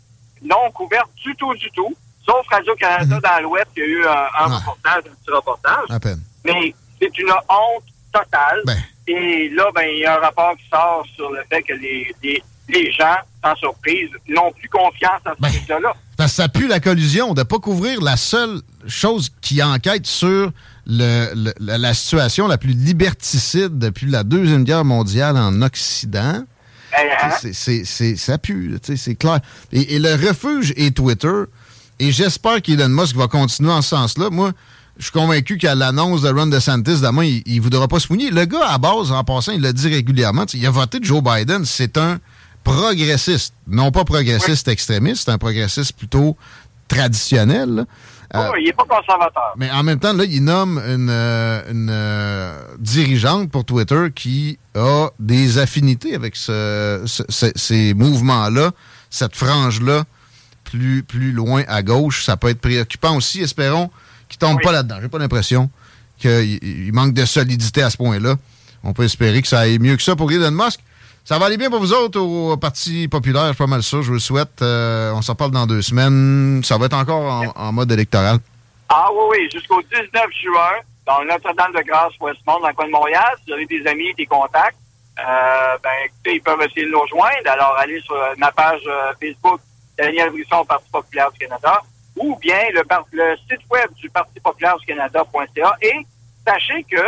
non 0.43 0.71
couverte 0.73 1.09
du 1.17 1.35
tout, 1.37 1.55
du 1.55 1.71
tout, 1.71 1.95
sauf 2.27 2.47
Radio-Canada 2.49 3.17
mhm. 3.17 3.21
dans 3.21 3.43
l'Ouest, 3.43 3.69
il 3.77 3.81
y 3.81 3.83
a 3.83 3.89
eu 3.89 4.05
un, 4.07 4.45
un 4.45 4.57
reportage, 4.57 5.03
un 5.07 5.15
petit 5.15 5.31
reportage. 5.31 5.85
À 5.89 6.01
peine. 6.01 6.21
Mais 6.45 6.75
c'est 7.01 7.19
une 7.19 7.31
honte 7.31 7.85
totale. 8.13 8.63
Ben. 8.67 8.79
Et 9.09 9.49
là, 9.51 9.71
ben, 9.75 9.87
il 9.93 10.01
y 10.01 10.05
a 10.05 10.17
un 10.17 10.21
rapport 10.21 10.57
qui 10.57 10.69
sort 10.69 11.05
sur 11.15 11.31
le 11.31 11.43
fait 11.49 11.63
que 11.63 11.75
les, 11.75 12.15
les 12.23 12.43
les 12.69 12.91
gens, 12.93 13.17
sans 13.45 13.55
surprise, 13.57 14.11
n'ont 14.29 14.53
plus 14.53 14.69
confiance 14.69 15.21
ce 15.25 15.31
ben, 15.41 15.81
là 15.81 16.27
Ça 16.27 16.49
pue 16.49 16.67
la 16.67 16.81
collusion 16.81 17.35
de 17.35 17.41
ne 17.41 17.45
pas 17.45 17.59
couvrir 17.59 18.01
la 18.01 18.17
seule 18.17 18.61
chose 18.87 19.31
qui 19.41 19.63
enquête 19.63 20.07
sur 20.07 20.51
la 20.87 21.95
situation 21.95 22.47
la 22.47 22.59
plus 22.59 22.73
liberticide 22.73 23.79
depuis 23.79 24.07
la 24.07 24.25
Deuxième 24.25 24.65
Guerre 24.65 24.85
mondiale 24.85 25.37
en 25.37 25.63
Occident. 25.63 26.45
Hein? 26.97 27.51
C'est, 27.53 28.17
ça 28.17 28.39
pue, 28.39 28.79
c'est 28.83 29.15
clair. 29.15 29.41
Et, 29.73 29.99
le 29.99 30.15
refuge 30.15 30.73
est 30.77 30.97
Twitter. 30.97 31.43
Et 31.99 32.13
j'espère 32.13 32.61
qu'Elon 32.61 32.89
Musk 32.89 33.17
va 33.17 33.27
continuer 33.27 33.73
en 33.73 33.81
ce 33.81 33.91
sens-là. 33.91 34.29
Moi, 34.31 34.53
je 34.99 35.05
suis 35.05 35.13
convaincu 35.13 35.57
qu'à 35.57 35.75
l'annonce 35.75 36.23
de 36.23 36.29
Ron 36.29 36.47
DeSantis, 36.47 37.01
demain, 37.01 37.25
il 37.25 37.57
ne 37.57 37.61
voudra 37.61 37.89
pas 37.89 38.01
se 38.01 38.13
mouiller. 38.13 38.31
Le 38.31 38.45
gars, 38.45 38.69
à 38.69 38.79
base, 38.79 39.13
en 39.13 39.25
passant, 39.25 39.53
il 39.53 39.63
l'a 39.63 39.73
dit 39.73 39.89
régulièrement, 39.89 40.45
il 40.53 40.67
a 40.67 40.71
voté 40.71 40.99
Joe 41.01 41.23
Biden. 41.23 41.65
C'est 41.65 41.97
un 41.97 42.19
progressiste. 42.65 43.55
Non 43.67 43.91
pas 43.91 44.05
progressiste 44.05 44.69
extrémiste, 44.69 45.25
c'est 45.27 45.31
un 45.31 45.39
progressiste 45.39 45.93
plutôt 45.93 46.37
traditionnel. 46.89 47.87
Euh, 48.35 48.51
il 48.59 48.65
n'est 48.65 48.73
pas 48.73 48.85
conservateur. 48.85 49.55
Mais 49.57 49.71
en 49.71 49.83
même 49.83 49.99
temps, 49.99 50.13
là, 50.13 50.25
il 50.25 50.43
nomme 50.43 50.79
une, 50.79 51.09
euh, 51.11 51.63
euh, 51.71 52.63
dirigeante 52.79 53.51
pour 53.51 53.65
Twitter 53.65 54.07
qui 54.15 54.59
a 54.75 55.09
des 55.19 55.59
affinités 55.59 56.15
avec 56.15 56.37
ces 56.37 57.95
mouvements-là, 57.95 58.73
cette 59.11 59.37
frange-là, 59.37 60.05
plus, 60.65 61.03
plus 61.03 61.33
loin 61.33 61.63
à 61.69 61.83
gauche. 61.83 62.25
Ça 62.25 62.37
peut 62.37 62.49
être 62.49 62.61
préoccupant 62.61 63.17
aussi. 63.17 63.43
Espérons 63.43 63.91
qu'il 64.29 64.45
ne 64.45 64.53
tombe 64.53 64.63
pas 64.63 64.73
là-dedans. 64.73 64.97
J'ai 65.01 65.09
pas 65.09 65.19
l'impression 65.19 65.71
qu'il 66.19 66.91
manque 66.93 67.15
de 67.15 67.25
solidité 67.25 67.83
à 67.83 67.91
ce 67.91 67.97
point-là. 67.97 68.37
On 68.83 68.93
peut 68.93 69.05
espérer 69.05 69.43
que 69.43 69.49
ça 69.49 69.61
aille 69.61 69.79
mieux 69.79 69.97
que 69.97 70.03
ça 70.03 70.17
pour 70.17 70.31
Elon 70.33 70.51
Musk. 70.51 70.81
Ça 71.27 71.41
va 71.41 71.47
aller 71.47 71.57
bien 71.57 71.71
pour 71.71 71.81
vous 71.81 71.93
autres 71.93 72.21
au 72.21 72.57
Parti 72.57 73.09
populaire, 73.09 73.53
pas 73.57 73.67
mal 73.67 73.83
ça. 73.83 73.97
Je 74.01 74.07
vous 74.07 74.13
le 74.13 74.21
souhaite. 74.21 74.63
Euh, 74.63 75.11
on 75.13 75.23
s'en 75.23 75.35
parle 75.35 75.51
dans 75.51 75.67
deux 75.67 75.83
semaines. 75.83 76.63
Ça 76.63 76.79
va 76.79 76.87
être 76.87 76.97
encore 76.97 77.53
en, 77.57 77.73
mode 77.73 77.91
électoral. 77.91 78.39
Ah 78.89 79.09
oui, 79.13 79.25
oui, 79.31 79.51
jusqu'au 79.53 79.83
19 79.83 80.07
juin, 80.41 80.79
dans 81.05 81.25
Notre-Dame-de-Grâce, 81.25 82.13
Westmont, 82.21 82.61
dans 82.61 82.69
le 82.69 82.75
coin 82.75 82.87
de 82.87 82.93
Montréal. 82.93 83.25
Si 83.39 83.51
vous 83.51 83.55
avez 83.55 83.67
des 83.67 83.85
amis, 83.89 84.15
des 84.15 84.27
contacts, 84.27 84.77
euh, 85.19 85.77
ben 85.83 85.91
écoutez, 86.05 86.37
ils 86.37 86.43
peuvent 86.43 86.63
essayer 86.63 86.87
de 86.87 86.93
nous 86.93 87.01
rejoindre. 87.01 87.51
Alors, 87.51 87.75
allez 87.77 88.01
sur 88.03 88.15
euh, 88.15 88.35
ma 88.39 88.53
page 88.53 88.89
Facebook, 89.21 89.61
Daniel 89.99 90.31
Brisson, 90.31 90.65
Parti 90.65 90.89
populaire 90.93 91.33
du 91.33 91.39
Canada, 91.41 91.83
ou 92.15 92.37
bien 92.37 92.61
le, 92.73 93.35
site 93.51 93.69
web 93.69 93.91
du 93.97 94.09
Parti 94.11 94.39
populaire 94.39 94.79
du 94.79 94.87
Canada.ca. 94.87 95.77
Et 95.83 96.07
sachez 96.47 96.85
que 96.85 97.03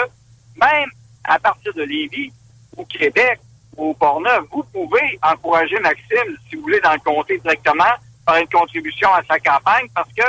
même 0.61 0.91
à 1.23 1.39
partir 1.39 1.73
de 1.73 1.83
Lévis, 1.83 2.33
au 2.77 2.85
Québec, 2.85 3.39
au 3.79 3.95
Port-Neuf, 3.95 4.45
vous 4.51 4.65
pouvez 4.73 5.19
encourager 5.23 5.79
Maxime, 5.79 6.37
si 6.49 6.57
vous 6.57 6.63
voulez, 6.63 6.81
dans 6.81 6.93
le 6.93 6.99
comté 6.99 7.39
directement, 7.39 7.85
par 8.27 8.37
une 8.37 8.49
contribution 8.49 9.09
à 9.15 9.23
sa 9.29 9.39
campagne, 9.39 9.87
parce 9.95 10.13
que 10.13 10.25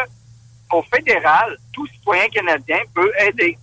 au 0.72 0.84
fédéral, 0.84 1.58
tout 1.74 1.88
citoyen 1.88 2.28
canadien 2.30 2.78
peut 2.94 3.12
aider. 3.20 3.58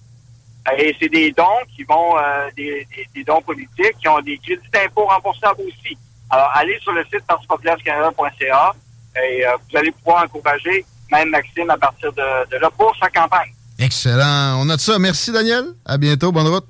Et 0.76 0.96
c'est 1.00 1.08
des 1.08 1.30
dons 1.30 1.44
qui 1.74 1.84
vont, 1.84 2.18
euh, 2.18 2.48
des, 2.56 2.86
dons 3.24 3.40
politiques 3.40 3.96
qui 4.00 4.08
ont 4.08 4.20
des 4.20 4.36
crédits 4.38 4.68
d'impôt 4.72 5.04
remboursables 5.04 5.60
aussi. 5.60 5.96
Alors, 6.28 6.50
allez 6.54 6.76
sur 6.80 6.92
le 6.92 7.04
site 7.04 7.24
parti-populaire-canada.ca 7.28 8.74
et 9.22 9.46
euh, 9.46 9.56
vous 9.70 9.78
allez 9.78 9.92
pouvoir 9.92 10.24
encourager 10.24 10.84
même 11.12 11.30
Maxime 11.30 11.70
à 11.70 11.76
partir 11.78 12.12
de, 12.12 12.50
de 12.50 12.56
là 12.56 12.68
pour 12.76 12.94
sa 12.96 13.08
campagne. 13.08 13.52
Excellent. 13.78 14.58
On 14.58 14.68
a 14.68 14.76
de 14.76 14.80
ça. 14.80 14.98
Merci, 14.98 15.30
Daniel. 15.30 15.66
À 15.84 15.96
bientôt. 15.96 16.32
Bonne 16.32 16.48
route. 16.48 16.66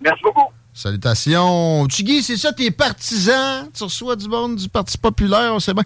Merci 0.00 0.22
beaucoup. 0.22 0.53
Salutations. 0.74 1.86
Tigui, 1.86 2.20
c'est 2.20 2.36
ça, 2.36 2.52
tes 2.52 2.72
partisans? 2.72 3.68
Tu 3.72 3.84
reçois 3.84 4.16
du 4.16 4.28
monde 4.28 4.56
du 4.56 4.68
Parti 4.68 4.98
populaire, 4.98 5.62
sait 5.62 5.72
bien. 5.72 5.84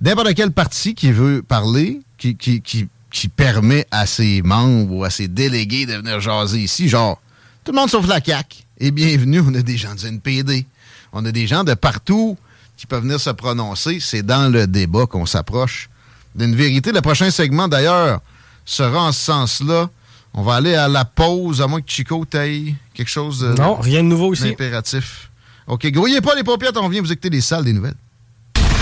N'importe 0.00 0.34
quel 0.34 0.50
parti 0.50 0.94
qui 0.94 1.12
veut 1.12 1.40
parler, 1.42 2.00
qui, 2.18 2.36
qui, 2.36 2.60
qui, 2.60 2.88
qui, 3.12 3.28
permet 3.28 3.86
à 3.92 4.06
ses 4.06 4.42
membres 4.42 4.92
ou 4.92 5.04
à 5.04 5.10
ses 5.10 5.28
délégués 5.28 5.86
de 5.86 5.94
venir 5.94 6.20
jaser 6.20 6.58
ici, 6.58 6.88
genre, 6.88 7.20
tout 7.64 7.70
le 7.70 7.76
monde 7.76 7.90
sauf 7.90 8.08
la 8.08 8.20
CAQ. 8.22 8.64
Et 8.78 8.90
bienvenue, 8.90 9.40
on 9.40 9.54
a 9.54 9.62
des 9.62 9.76
gens 9.76 9.94
du 9.94 10.06
NPD. 10.06 10.66
On 11.12 11.24
a 11.24 11.30
des 11.30 11.46
gens 11.46 11.62
de 11.62 11.74
partout 11.74 12.36
qui 12.76 12.86
peuvent 12.86 13.02
venir 13.02 13.20
se 13.20 13.30
prononcer. 13.30 13.98
C'est 14.00 14.22
dans 14.22 14.52
le 14.52 14.66
débat 14.66 15.06
qu'on 15.06 15.26
s'approche 15.26 15.90
d'une 16.34 16.56
vérité. 16.56 16.90
Le 16.90 17.02
prochain 17.02 17.30
segment, 17.30 17.68
d'ailleurs, 17.68 18.20
sera 18.64 19.04
en 19.04 19.12
ce 19.12 19.20
sens-là. 19.20 19.90
On 20.34 20.42
va 20.42 20.54
aller 20.54 20.74
à 20.74 20.88
la 20.88 21.04
pause, 21.04 21.60
à 21.62 21.66
moins 21.66 21.80
que 21.80 21.90
Chico 21.90 22.24
taille 22.24 22.76
quelque 22.94 23.08
chose 23.08 23.40
de. 23.40 23.52
Non, 23.54 23.74
rien 23.76 24.02
de 24.02 24.08
nouveau 24.08 24.34
ici. 24.34 24.48
Impératif. 24.48 25.30
OK, 25.66 25.86
grouillez 25.90 26.20
pas 26.20 26.34
les 26.34 26.44
paupières, 26.44 26.72
on 26.76 26.88
vient 26.88 27.02
vous 27.02 27.12
écouter 27.12 27.30
les 27.30 27.40
salles 27.40 27.64
des 27.64 27.72
nouvelles. 27.72 27.96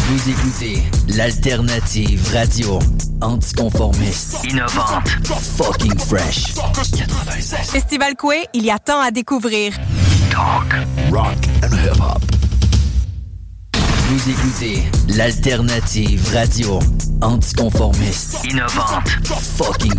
Vous 0.09 0.31
écoutez 0.31 0.83
l'alternative 1.09 2.31
radio 2.33 2.79
anticonformiste, 3.21 4.37
innovante, 4.45 5.09
fucking 5.57 5.99
fresh. 5.99 6.55
96. 6.55 7.71
Festival 7.71 8.15
Coué, 8.15 8.47
il 8.55 8.65
y 8.65 8.71
a 8.71 8.79
tant 8.79 9.01
à 9.01 9.11
découvrir. 9.11 9.73
Talk, 10.31 10.73
rock 11.11 11.37
and 11.65 11.75
hip-hop. 11.75 12.23
Vous 14.09 14.31
écoutez 14.31 14.85
l'alternative 15.09 16.33
radio 16.33 16.79
anticonformiste, 17.21 18.37
innovante, 18.45 19.09
fucking 19.57 19.99